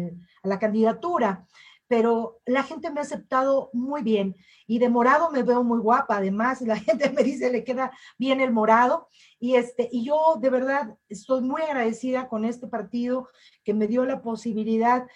[0.44, 1.46] la candidatura
[1.88, 6.18] pero la gente me ha aceptado muy bien y de morado me veo muy guapa,
[6.18, 9.08] además la gente me dice le queda bien el morado
[9.40, 13.30] y este y yo de verdad estoy muy agradecida con este partido
[13.64, 15.08] que me dio la posibilidad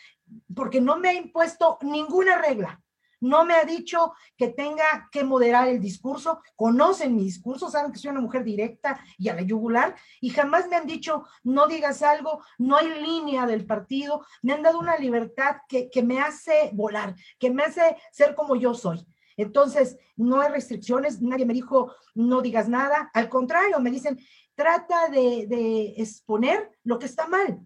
[0.56, 2.82] porque no me ha impuesto ninguna regla
[3.22, 8.00] no me ha dicho que tenga que moderar el discurso, conocen mi discurso, saben que
[8.00, 12.02] soy una mujer directa y a la yugular, y jamás me han dicho, no digas
[12.02, 17.16] algo, no hay línea del partido, me han dado una libertad que, me hace volar,
[17.40, 19.06] que me hace ser como yo soy.
[19.38, 24.20] Entonces, no hay restricciones, nadie me dijo, no digas nada, al contrario, me dicen,
[24.56, 27.60] trata de, exponer lo que está mal.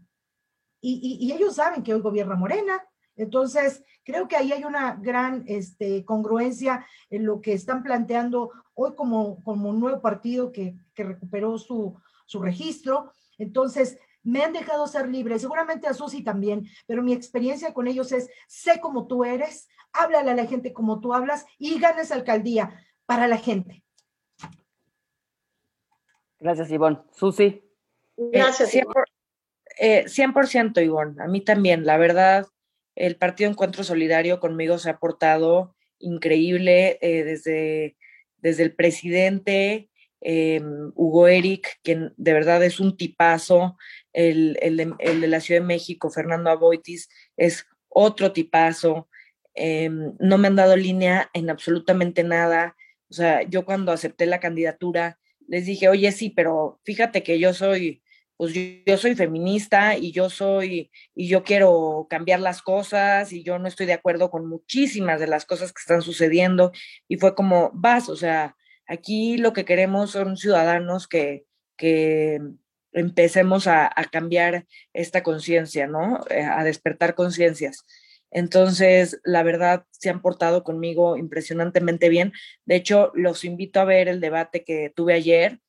[0.82, 2.84] Y, y ellos saben que hoy gobierna Morena,
[3.18, 8.94] entonces, creo que ahí hay una gran este, congruencia en lo que están planteando hoy
[8.96, 11.98] como, como un nuevo partido que, recuperó su,
[12.42, 13.12] registro.
[13.38, 18.12] Entonces, me han dejado ser libre, seguramente a Susi también, pero mi experiencia con ellos
[18.12, 22.84] es, sé como tú eres, háblale a la gente como tú hablas y ganes alcaldía
[23.06, 23.84] para la gente.
[26.40, 27.00] Gracias, Ivonne.
[27.12, 27.64] Susi.
[28.18, 28.74] Gracias.
[28.74, 28.86] 100%,
[29.80, 32.48] eh, 100% Ivonne, a mí también, la verdad,
[32.96, 37.98] el Partido Encuentro Solidario conmigo se ha portado increíble eh, desde,
[38.38, 39.90] desde el presidente
[40.22, 40.62] eh,
[40.96, 43.78] Hugo Eric, quien de verdad es un tipazo,
[44.12, 49.08] el, de, la Ciudad de México, Fernando Aboitis, es otro tipazo.
[49.54, 52.76] Eh, no me han dado línea en absolutamente nada.
[53.10, 57.54] O sea, yo cuando acepté la candidatura les dije, oye, sí, pero fíjate que yo
[57.54, 58.02] soy
[58.38, 63.60] pues yo, soy feminista y yo soy, y yo quiero cambiar las cosas y yo
[63.60, 66.72] no estoy de acuerdo con muchísimas de las cosas que están sucediendo.
[67.08, 68.56] Y fue como, vas, o sea,
[68.88, 71.46] aquí lo que queremos son ciudadanos que,
[71.78, 72.42] que
[72.92, 76.20] empecemos a, a cambiar esta conciencia, ¿no?
[76.30, 77.86] Eh, a despertar conciencias.
[78.32, 82.34] Entonces, la verdad, se han portado conmigo impresionantemente bien.
[82.66, 85.62] De hecho, los invito a ver el debate que tuve ayer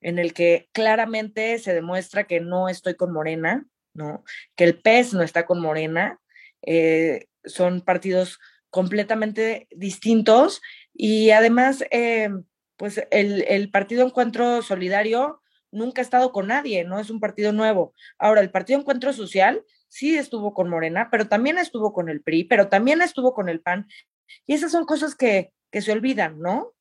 [0.00, 4.24] en el que claramente se demuestra que no estoy con Morena, ¿no?
[4.56, 6.20] Que el PES no está con Morena,
[6.62, 8.38] eh, son partidos
[8.70, 10.60] completamente distintos
[10.94, 12.30] y además, eh,
[12.76, 17.52] pues el, el, Partido Encuentro Solidario nunca ha estado con nadie, no es un partido
[17.52, 17.94] nuevo.
[18.18, 22.44] Ahora, el Partido Encuentro Social sí estuvo con Morena, pero también estuvo con el PRI,
[22.44, 23.86] pero también estuvo con el PAN.
[24.46, 26.72] Y esas son cosas que, que se olvidan, ¿no?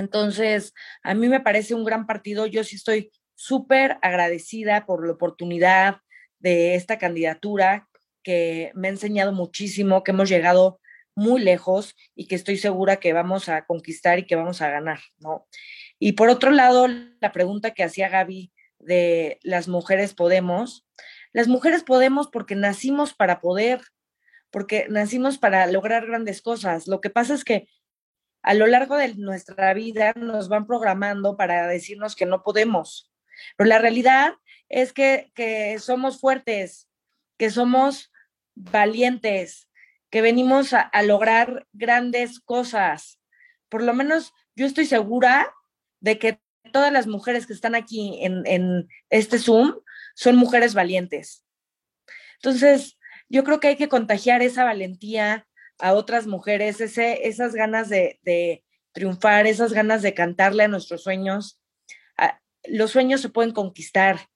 [0.00, 2.46] Entonces, a mí me parece un gran partido.
[2.46, 5.98] Yo sí estoy súper agradecida por la oportunidad
[6.40, 7.88] de esta candidatura
[8.22, 10.80] que me ha enseñado muchísimo, que hemos llegado
[11.14, 15.00] muy lejos y que estoy segura que vamos a conquistar y que vamos a ganar,
[15.18, 15.46] ¿no?
[15.98, 16.88] Y por otro lado,
[17.20, 20.86] la pregunta que hacía Gaby de las mujeres podemos,
[21.32, 23.80] las mujeres podemos porque nacimos para poder,
[24.50, 26.88] porque nacimos para lograr grandes cosas.
[26.88, 27.68] Lo que pasa es que
[28.42, 33.12] a lo largo de nuestra vida nos van programando para decirnos que no podemos.
[33.56, 34.34] Pero la realidad
[34.68, 36.88] es que, que somos fuertes,
[37.36, 38.12] que somos
[38.54, 39.68] valientes,
[40.10, 43.20] que venimos a, lograr grandes cosas.
[43.68, 45.52] Por lo menos yo estoy segura
[46.00, 46.40] de que
[46.72, 49.74] todas las mujeres que están aquí en, en este Zoom
[50.14, 51.44] son mujeres valientes.
[52.36, 52.98] Entonces,
[53.28, 55.46] yo creo que hay que contagiar esa valentía
[55.80, 61.60] a otras mujeres, esas ganas de, de, triunfar, esas ganas de cantarle a nuestros sueños.
[62.16, 64.28] Ah, los sueños se pueden conquistar,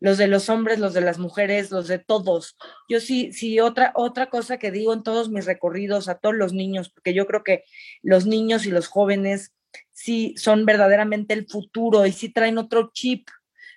[0.00, 2.56] los de los hombres, los de las mujeres, los de todos.
[2.88, 6.52] Yo sí, sí, otra, otra cosa que digo en todos mis recorridos a todos los
[6.52, 7.64] niños, porque yo creo que
[8.02, 9.52] los niños y los jóvenes
[9.92, 13.28] sí son verdaderamente el futuro y sí traen otro chip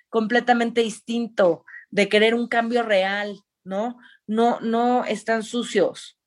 [0.08, 3.98] completamente distinto de querer un cambio real, ¿no?
[4.26, 6.18] No, no están sucios.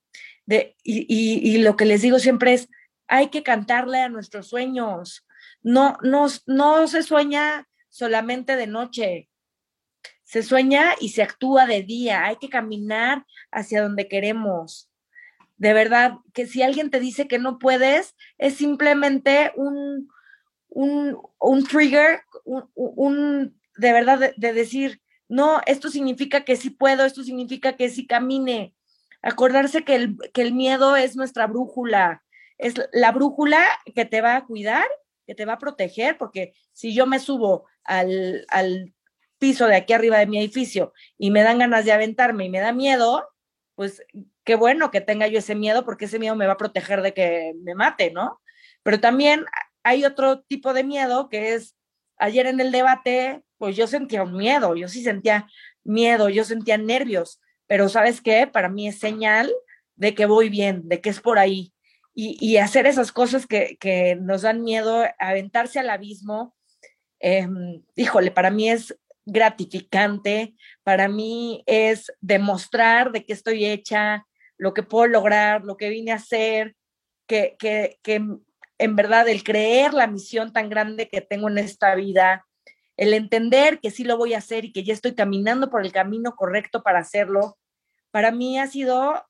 [0.83, 2.69] Y lo que les digo siempre es,
[3.07, 5.25] hay que cantarle a nuestros sueños.
[5.61, 9.29] No, no, no se sueña solamente de noche,
[10.23, 14.89] se sueña y se actúa de día, hay que caminar hacia donde queremos.
[15.57, 20.07] De verdad, que si alguien te dice que no puedes, es simplemente un,
[20.69, 26.69] un, un trigger, un, un, de verdad, de, de, decir, no, esto significa que sí
[26.69, 28.75] puedo, esto significa que sí camine.
[29.21, 32.23] Acordarse que el, que el miedo es nuestra brújula,
[32.57, 34.87] es la brújula que te va a cuidar,
[35.25, 38.93] que te va a proteger, porque si yo me subo al, al
[39.39, 42.59] piso de aquí arriba de mi edificio y me dan ganas de aventarme y me
[42.59, 43.27] da miedo,
[43.75, 44.03] pues
[44.43, 47.13] qué bueno que tenga yo ese miedo porque ese miedo me va a proteger de
[47.13, 48.41] que me mate, ¿no?
[48.83, 49.45] Pero también
[49.83, 51.75] hay otro tipo de miedo que es,
[52.17, 55.47] ayer en el debate, pues yo sentía un miedo, yo sí sentía
[55.83, 58.47] miedo, yo sentía nervios, pero ¿sabes qué?
[58.47, 59.53] Para mí es señal
[59.95, 61.71] de que voy bien, de que es por ahí.
[62.15, 66.53] Y, hacer esas cosas que, nos dan miedo, aventarse al abismo,
[67.21, 67.47] eh,
[67.95, 74.25] híjole, para mí es gratificante, para mí es demostrar de qué estoy hecha,
[74.57, 76.75] lo que puedo lograr, lo que vine a hacer,
[77.27, 77.55] que
[78.79, 82.45] en verdad el creer la misión tan grande que tengo en esta vida,
[82.99, 85.93] el entender que sí lo voy a hacer y que ya estoy caminando por el
[85.93, 87.57] camino correcto para hacerlo,
[88.11, 89.25] para mí ha sido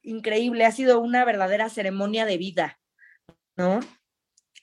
[0.00, 2.80] increíble, ha sido una verdadera ceremonia de vida,
[3.54, 3.80] ¿no?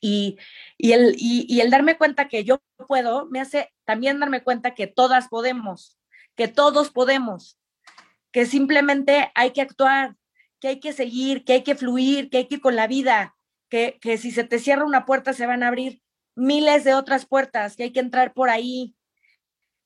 [0.02, 0.40] Y,
[0.80, 4.88] y, el, y, el darme cuenta que yo puedo me hace también darme cuenta que
[4.88, 6.00] todas podemos,
[6.36, 7.60] que todos podemos,
[8.32, 10.16] que simplemente hay que actuar,
[10.60, 13.36] que hay que seguir, que hay que fluir, que hay que ir con la vida,
[13.70, 16.02] que, que si se te cierra una puerta se van a abrir
[16.40, 18.96] miles de otras puertas, que hay que entrar por ahí,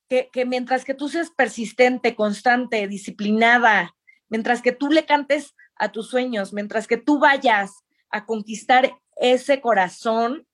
[0.08, 3.96] que, que mientras que tú seas persistente, constante, disciplinada,
[4.30, 9.62] mientras que tú le cantes a tus sueños, mientras que tú vayas a conquistar ese
[9.62, 10.48] corazón,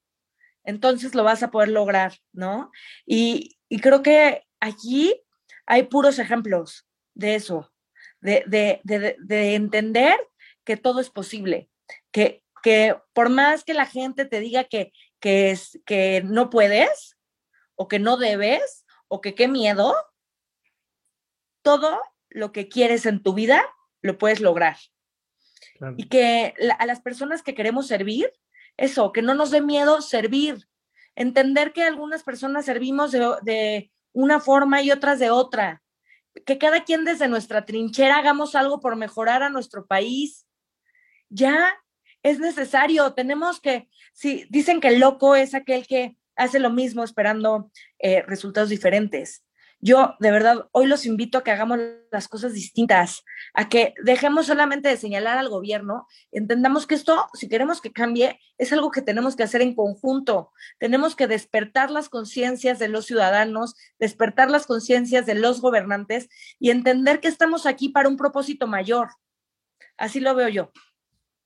[0.64, 2.72] entonces lo vas a poder lograr, ¿no?
[3.06, 5.22] Y, y creo que aquí
[5.66, 7.72] hay puros ejemplos de eso,
[8.22, 10.18] de, de, de, de, entender
[10.64, 11.70] que todo es posible,
[12.12, 17.18] que, que por más que la gente te diga que, que, es, que no puedes
[17.76, 19.96] o que no debes o que qué miedo,
[21.62, 23.66] todo lo que quieres en tu vida
[24.02, 24.78] lo puedes lograr.
[25.78, 25.96] Claro.
[25.98, 28.32] Y que la, a las personas que queremos servir,
[28.78, 30.68] eso, que no nos dé miedo servir,
[31.16, 35.84] entender que algunas personas servimos de, de, una forma y otras de otra,
[36.46, 40.48] que cada quien desde nuestra trinchera hagamos algo por mejorar a nuestro país.
[41.30, 41.78] Ya
[42.24, 43.90] es necesario, tenemos que,
[44.20, 49.46] si dicen que el loco es aquel que hace lo mismo esperando eh, resultados diferentes.
[49.80, 51.80] Yo, de verdad, hoy los invito a que hagamos
[52.12, 57.48] las cosas distintas, a que dejemos solamente de señalar al gobierno, entendamos que esto, si
[57.48, 60.52] queremos que cambie, es algo que tenemos que hacer en conjunto.
[60.80, 66.28] Tenemos que despertar las conciencias de los ciudadanos, despertar las conciencias de los gobernantes
[66.60, 69.12] y entender que estamos aquí para un propósito mayor.
[69.96, 70.74] Así lo veo yo.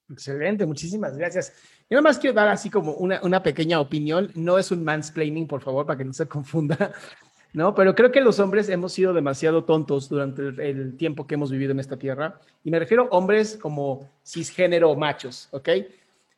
[0.10, 1.54] Excelente, muchísimas gracias.
[1.94, 4.32] Yo nada más quiero dar así como una, una pequeña opinión.
[4.34, 6.91] No es un mansplaining, por favor, para que no se confunda.
[7.54, 7.76] ¿no?
[7.76, 11.72] Pero creo que los hombres hemos sido demasiado tontos durante el, tiempo que hemos vivido
[11.72, 12.41] en esta tierra.
[12.64, 15.70] Y me refiero a hombres como cisgénero machos, ¿ok?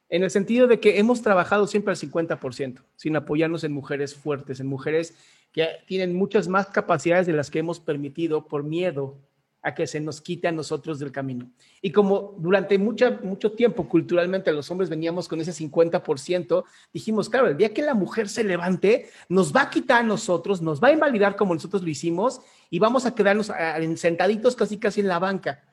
[0.10, 4.60] En el sentido de que hemos trabajado siempre al 50%, sin apoyarnos en mujeres fuertes,
[4.60, 5.16] en mujeres
[5.54, 9.16] que tienen muchas más capacidades de las que hemos permitido por miedo
[9.66, 11.50] a que se nos quite a nosotros del camino.
[11.82, 16.64] Y como durante mucho, mucho tiempo culturalmente los hombres veníamos con ese 50%,
[16.94, 20.62] dijimos, claro, el día que la mujer se levante, nos va a quitar a nosotros,
[20.62, 23.52] nos va a invalidar como nosotros lo hicimos y vamos a quedarnos
[23.96, 25.64] sentaditos casi casi en la banca.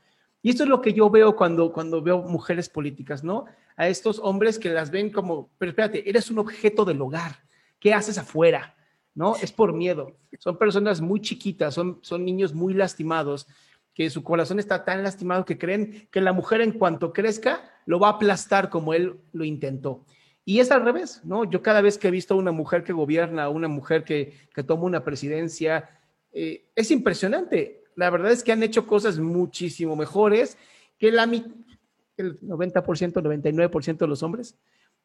[0.41, 3.45] Y esto es lo que yo veo cuando, cuando veo mujeres políticas, ¿no?
[3.77, 7.43] A estos hombres que las ven como, pero espérate, eres un objeto del hogar,
[7.79, 8.75] ¿qué haces afuera?
[9.15, 9.37] ¿No?
[9.37, 10.17] Es por miedo.
[10.39, 13.47] Son personas muy chiquitas, son, son niños muy lastimados
[13.95, 17.99] que su corazón está tan lastimado que creen que la mujer en cuanto crezca lo
[17.99, 20.05] va a aplastar como él lo intentó.
[20.45, 21.45] Y es al revés, ¿no?
[21.45, 24.65] Yo cada vez que he visto a una mujer que gobierna, una mujer que, que
[24.65, 25.89] toma una presidencia,
[26.33, 27.85] eh, es impresionante.
[27.95, 30.57] La verdad es que han hecho cosas muchísimo mejores
[30.99, 34.57] que el 90%, 99% de los hombres.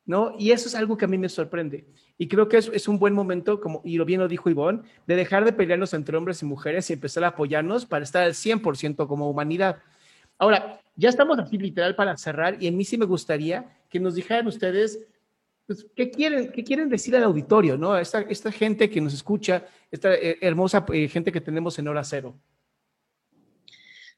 [0.07, 0.33] ¿No?
[0.39, 1.85] Y eso es algo que a mí me sorprende.
[2.17, 4.81] Y creo que es, es un buen momento, como, y lo bien lo dijo Ivonne,
[5.05, 8.33] de dejar de pelearnos entre hombres y mujeres y empezar a apoyarnos para estar al
[8.33, 9.77] 100% como humanidad.
[10.39, 14.15] Ahora, ya estamos aquí literal para cerrar y a mí sí me gustaría que nos
[14.15, 14.99] dijeran ustedes
[15.67, 17.97] pues, ¿qué, quieren, ¿qué quieren decir al auditorio, ¿no?
[17.97, 22.05] Esta, esta gente que nos escucha, esta eh, hermosa eh, gente que tenemos en hora
[22.05, 22.39] cero.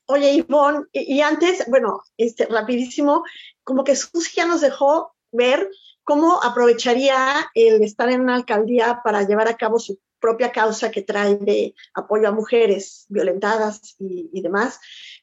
[0.05, 3.23] Oye, Ivonne, y, y antes, bueno, este, rapidísimo,
[3.63, 5.69] como que Susi ya nos dejó ver
[6.03, 11.01] cómo aprovecharía el estar en una alcaldía para llevar a cabo su propia causa que
[11.01, 14.79] trae de apoyo a mujeres violentadas y, demás.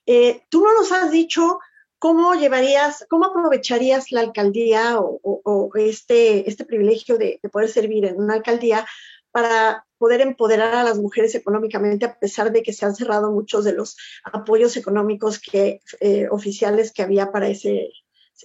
[0.06, 1.58] Eh, Tú no nos has dicho
[1.98, 8.34] cómo llevarías, cómo aprovecharías la alcaldía o, este, este privilegio de, poder servir en una
[8.34, 8.86] alcaldía
[9.30, 13.64] para poder empoderar a las mujeres económicamente, a pesar de que se han cerrado muchos
[13.64, 17.90] de los apoyos económicos que, eh, oficiales que había para ese,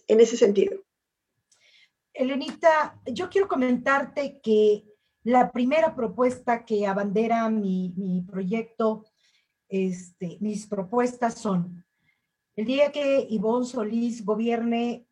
[0.08, 0.82] en ese sentido.
[2.22, 4.86] Elenita, yo quiero comentarte que
[5.24, 9.06] la primera propuesta que abandera mi, proyecto,
[9.68, 11.84] este, mis propuestas son,
[12.56, 15.08] el día que Ivonne Solís gobierne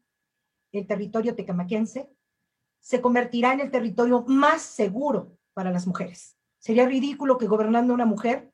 [0.72, 2.12] el territorio tecamaquense,
[2.80, 6.38] se convertirá en el territorio más seguro para las mujeres.
[6.60, 8.52] Sería ridículo que gobernando una mujer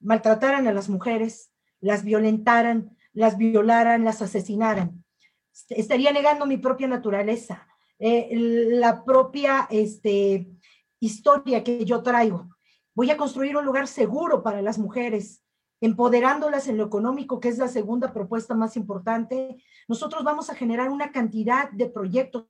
[0.00, 5.02] maltrataran a las mujeres, las violentaran, las violaran, las asesinaran.
[5.70, 7.66] Estaría negando mi propia naturaleza,
[7.98, 10.48] eh, la propia este,
[11.00, 12.48] historia que yo traigo.
[12.94, 15.42] Voy a construir un lugar seguro para las mujeres,
[15.80, 19.62] empoderándolas en lo económico, que es la segunda propuesta más importante.
[19.88, 22.46] Nosotros vamos a generar una cantidad de proyectos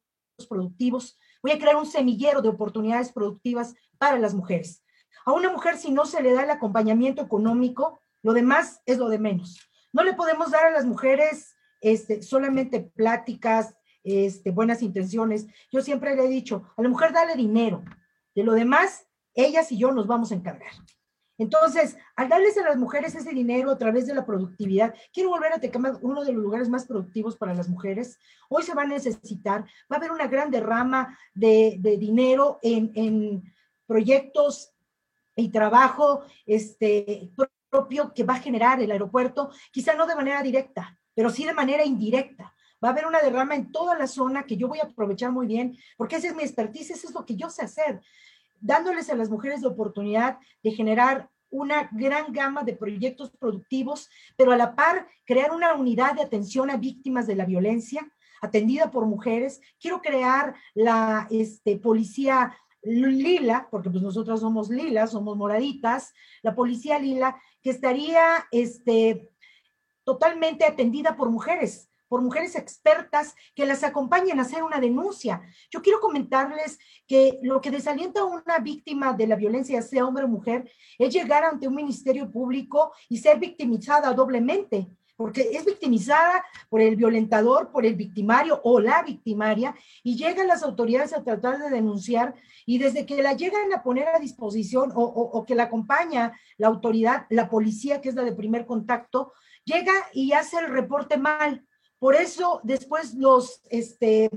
[0.48, 1.18] productivos.
[1.42, 4.84] Voy a crear un semillero de oportunidades productivas para las mujeres.
[5.24, 9.08] A una mujer, si no se le da el acompañamiento económico, lo demás es lo
[9.08, 9.58] de menos.
[9.92, 13.74] No le podemos dar a las mujeres este, solamente pláticas,
[14.06, 15.46] este, buenas intenciones.
[15.72, 17.84] Yo siempre le he dicho, a la mujer dale dinero,
[18.34, 20.72] de lo demás, ellas y yo nos vamos a encargar.
[21.38, 25.52] Entonces, al darles a las mujeres ese dinero a través de la productividad, quiero volver
[25.52, 28.18] a Tecama, uno de los lugares más productivos para las mujeres.
[28.48, 33.42] Hoy se va a necesitar, va a haber una gran derrama de, dinero en,
[33.86, 34.72] proyectos
[35.36, 37.30] y trabajo este,
[37.68, 41.52] propio que va a generar el aeropuerto, quizá no de manera directa, pero sí de
[41.52, 44.84] manera indirecta va a haber una derrama en toda la zona que yo voy a
[44.84, 48.00] aprovechar muy bien, porque esa es mi expertise, eso es lo que yo sé hacer,
[48.60, 54.52] dándoles a las mujeres la oportunidad de generar una gran gama de proyectos productivos, pero
[54.52, 58.06] a la par crear una unidad de atención a víctimas de la violencia
[58.42, 59.60] atendida por mujeres.
[59.80, 66.12] Quiero crear la este, policía lila, porque pues nosotros somos lilas, somos moraditas,
[66.42, 69.30] la policía lila, que estaría este,
[70.04, 75.42] totalmente atendida por mujeres, por mujeres expertas que las acompañen a hacer una denuncia.
[75.70, 80.24] Yo quiero comentarles que lo que desalienta a una víctima de la violencia, sea hombre
[80.24, 86.44] o mujer, es llegar ante un ministerio público y ser victimizada doblemente porque es victimizada
[86.68, 91.58] por el violentador, por el victimario o la victimaria, y llegan las autoridades a tratar
[91.58, 92.34] de denunciar,
[92.66, 96.68] y desde que la llegan a poner a disposición o, o que la acompaña la
[96.68, 99.32] autoridad, la policía, que es la de primer contacto,
[99.64, 101.66] llega y hace el reporte mal,
[101.98, 104.30] por eso después los, este,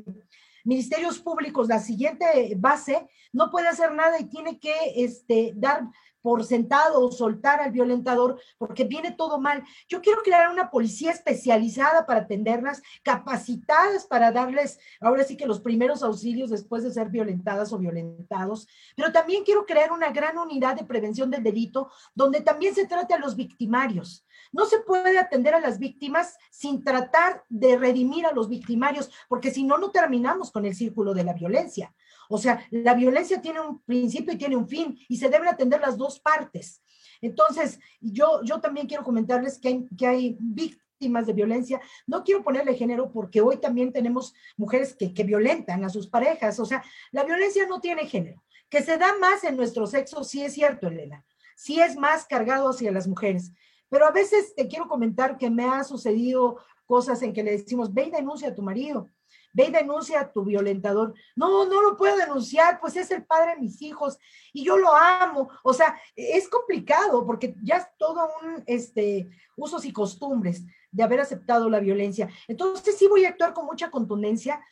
[0.64, 5.84] ministerios públicos, la siguiente base, no puede hacer nada y tiene que este, dar
[6.22, 9.64] por sentado o soltar al violentador porque viene todo mal.
[9.88, 15.62] Yo quiero crear una policía especializada para atenderlas, capacitadas para darles, ahora sí que los
[15.62, 20.76] primeros auxilios después de ser violentadas o violentados, pero también quiero crear una gran unidad
[20.76, 24.26] de prevención del delito donde también se trate a los victimarios.
[24.52, 29.52] No se puede atender a las víctimas sin tratar de redimir a los victimarios, porque
[29.52, 31.94] si no, no terminamos con el círculo de la violencia.
[32.32, 35.82] O sea, la violencia tiene un principio y tiene un fin y se deben atender
[35.82, 36.84] las dos partes.
[37.22, 41.82] Entonces, yo, yo también quiero comentarles que hay, que hay víctimas de violencia.
[42.06, 46.60] No quiero ponerle género porque hoy también tenemos mujeres que, que violentan a sus parejas.
[46.60, 48.44] O sea, la violencia no tiene género.
[48.70, 51.26] Que se da más en nuestro sexo, sí es cierto, Elena.
[51.56, 53.52] Sí es más cargado hacia las mujeres.
[53.90, 57.92] Pero a veces te quiero comentar que me ha sucedido cosas en que le decimos,
[57.92, 59.10] ve y denuncia a tu marido
[59.54, 61.14] ve y denuncia a tu violentador.
[61.36, 64.18] No, no lo puedo denunciar, pues es el padre de mis hijos
[64.54, 65.50] y yo lo amo.
[65.64, 71.20] O sea, es complicado porque ya es todo un, este, usos y costumbres de haber
[71.20, 72.30] aceptado la violencia.
[72.48, 74.64] Entonces sí voy a actuar con mucha contundencia,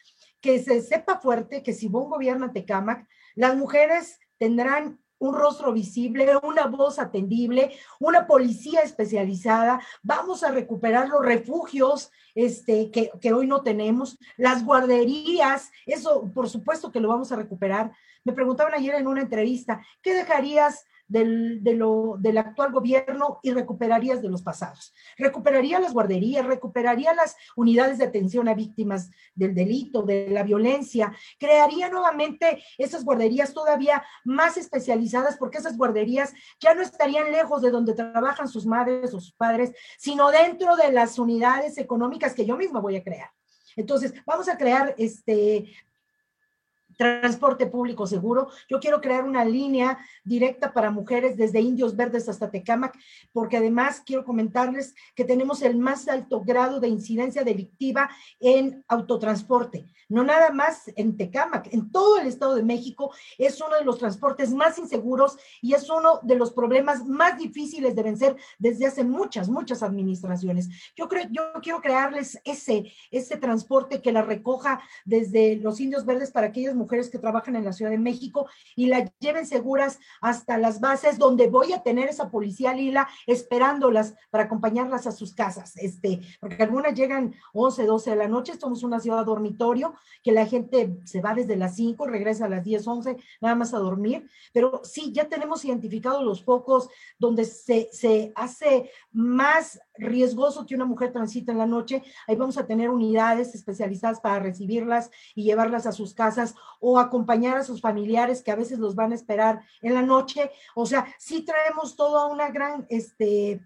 [0.41, 6.27] que se sepa fuerte que si un gobierna Tecamac, las mujeres tendrán un rostro visible,
[6.43, 9.81] una voz atendible, una policía especializada.
[10.03, 16.49] Vamos a recuperar los refugios este, que, que, hoy no tenemos, las guarderías, eso por
[16.49, 17.91] supuesto que lo vamos a recuperar.
[18.23, 24.29] Me preguntaban ayer en una entrevista, ¿qué dejarías del, del actual gobierno y recuperarías de
[24.29, 24.93] los pasados.
[25.17, 31.13] Recuperaría las guarderías, recuperaría las unidades de atención a víctimas del delito, de la violencia,
[31.39, 37.71] crearía nuevamente esas guarderías todavía más especializadas porque esas guarderías ya no estarían lejos de
[37.71, 42.57] donde trabajan sus madres o sus padres, sino dentro de las unidades económicas que yo
[42.57, 43.29] misma voy a crear.
[43.75, 45.71] Entonces, vamos a crear este,
[46.97, 48.49] transporte público seguro.
[48.67, 52.97] Yo quiero crear una línea directa para mujeres desde Indios Verdes hasta Tecámac,
[53.31, 59.85] porque además quiero comentarles que tenemos el más alto grado de incidencia delictiva en autotransporte.
[60.09, 63.97] No nada más en Tecámac, en todo el Estado de México es uno de los
[63.97, 69.03] transportes más inseguros y es uno de los problemas más difíciles de vencer desde hace
[69.03, 70.69] muchas, muchas administraciones.
[70.95, 76.31] Yo creo, yo quiero crearles ese, ese transporte que la recoja desde los Indios Verdes
[76.31, 79.99] para aquellas mujeres mujeres que trabajan en la Ciudad de México y las lleven seguras
[80.21, 85.33] hasta las bases donde voy a tener esa policía lila esperándolas para acompañarlas a sus
[85.35, 90.31] casas, este, porque algunas llegan 11, 12 de la noche, somos una ciudad dormitorio, que
[90.31, 93.79] la gente se va desde las 5, regresa a las 10, 11, nada más a
[93.79, 100.75] dormir, pero sí, ya tenemos identificados los focos donde se, se hace más riesgoso que
[100.75, 105.43] una mujer transita en la noche, ahí vamos a tener unidades especializadas para recibirlas y
[105.43, 109.15] llevarlas a sus casas o acompañar a sus familiares que a veces los van a
[109.15, 110.51] esperar en la noche.
[110.75, 113.61] O sea, sí traemos toda una gran este,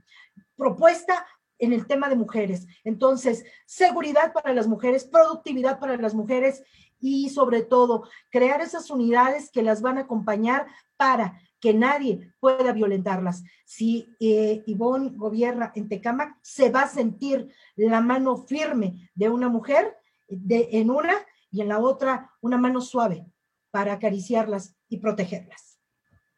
[0.56, 1.26] propuesta
[1.60, 2.68] en el tema de mujeres.
[2.84, 6.64] Entonces, seguridad para las mujeres, productividad para las mujeres
[7.00, 12.74] y sobre todo crear esas unidades que las van a acompañar para que nadie pueda
[12.74, 13.44] violentarlas.
[13.66, 19.48] Si eh, Ivonne gobierna en Tecamac, se va a sentir la mano firme de una
[19.48, 19.96] mujer
[20.28, 21.14] de, en una
[21.52, 23.26] y en la otra una mano suave
[23.72, 25.80] para acariciarlas y protegerlas.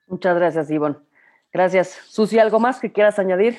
[0.08, 0.98] Muchas gracias, Ivonne.
[1.52, 2.00] Gracias.
[2.08, 3.58] Susi, ¿algo más que quieras añadir?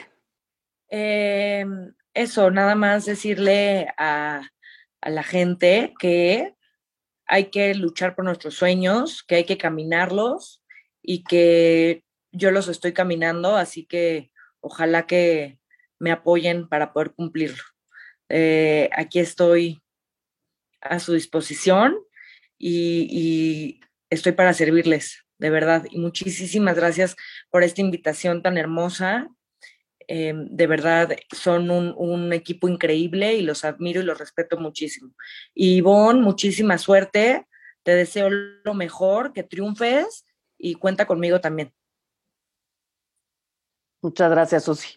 [0.89, 1.65] Eh,
[2.13, 4.43] eso, nada más decirle a,
[5.01, 6.55] a la gente que
[7.27, 10.63] hay que luchar por nuestros sueños, que hay que caminarlos
[11.03, 15.59] y que yo los estoy caminando, así que ojalá que
[15.99, 17.63] me apoyen para poder cumplirlo.
[18.29, 19.84] Eh, aquí estoy
[20.85, 21.99] a su disposición
[22.59, 23.81] y,
[24.11, 25.87] estoy para servirles, de verdad.
[25.91, 27.17] Y muchísimas gracias
[27.51, 29.29] por esta invitación tan hermosa.
[30.07, 35.15] Eh, de verdad, son un, equipo increíble y los admiro y los respeto muchísimo.
[35.53, 37.47] Y Ivonne, muchísima suerte.
[37.83, 40.25] Te deseo lo mejor, que triunfes
[40.57, 41.75] y cuenta conmigo también.
[44.01, 44.97] Muchas gracias, Susi.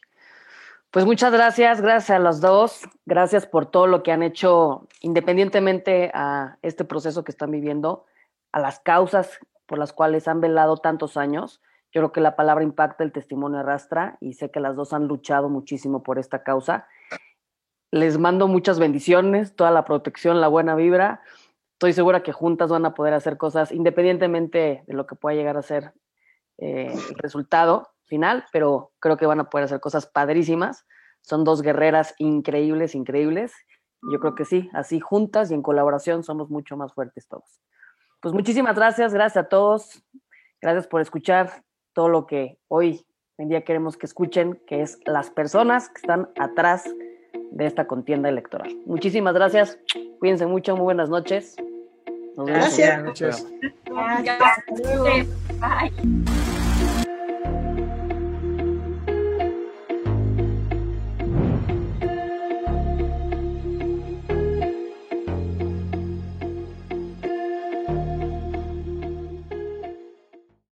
[0.91, 6.11] Pues muchas gracias, gracias a los dos, gracias por todo lo que han hecho independientemente
[6.13, 8.05] a este proceso que están viviendo,
[8.53, 11.61] a las causas por las cuales han velado tantos años.
[11.91, 15.07] Yo creo que la palabra impacta, el testimonio arrastra y sé que las dos han
[15.07, 16.87] luchado muchísimo por esta causa.
[17.91, 21.21] Les mando muchas bendiciones, toda la protección, la buena vibra.
[21.73, 25.57] Estoy segura que juntas van a poder hacer cosas independientemente de lo que pueda llegar
[25.57, 25.91] a ser
[26.59, 30.85] eh, el resultado final, pero creo que van a poder hacer cosas padrísimas.
[31.21, 33.53] Son dos guerreras increíbles, increíbles.
[34.11, 37.61] Yo creo que sí, así juntas y en colaboración somos mucho más fuertes todos.
[38.21, 40.03] Pues muchísimas gracias, gracias a todos.
[40.61, 43.05] Gracias por escuchar todo lo que hoy
[43.37, 46.89] en día queremos que escuchen, que es las personas que están atrás
[47.51, 48.75] de esta contienda electoral.
[48.85, 49.79] Muchísimas gracias.
[50.19, 51.55] Cuídense mucho, muy buenas noches.
[52.35, 52.77] Nos vemos.
[52.77, 53.03] Gracias.
[53.03, 53.47] Buenas noches.
[54.23, 55.27] Gracias.
[55.59, 56.36] Bye.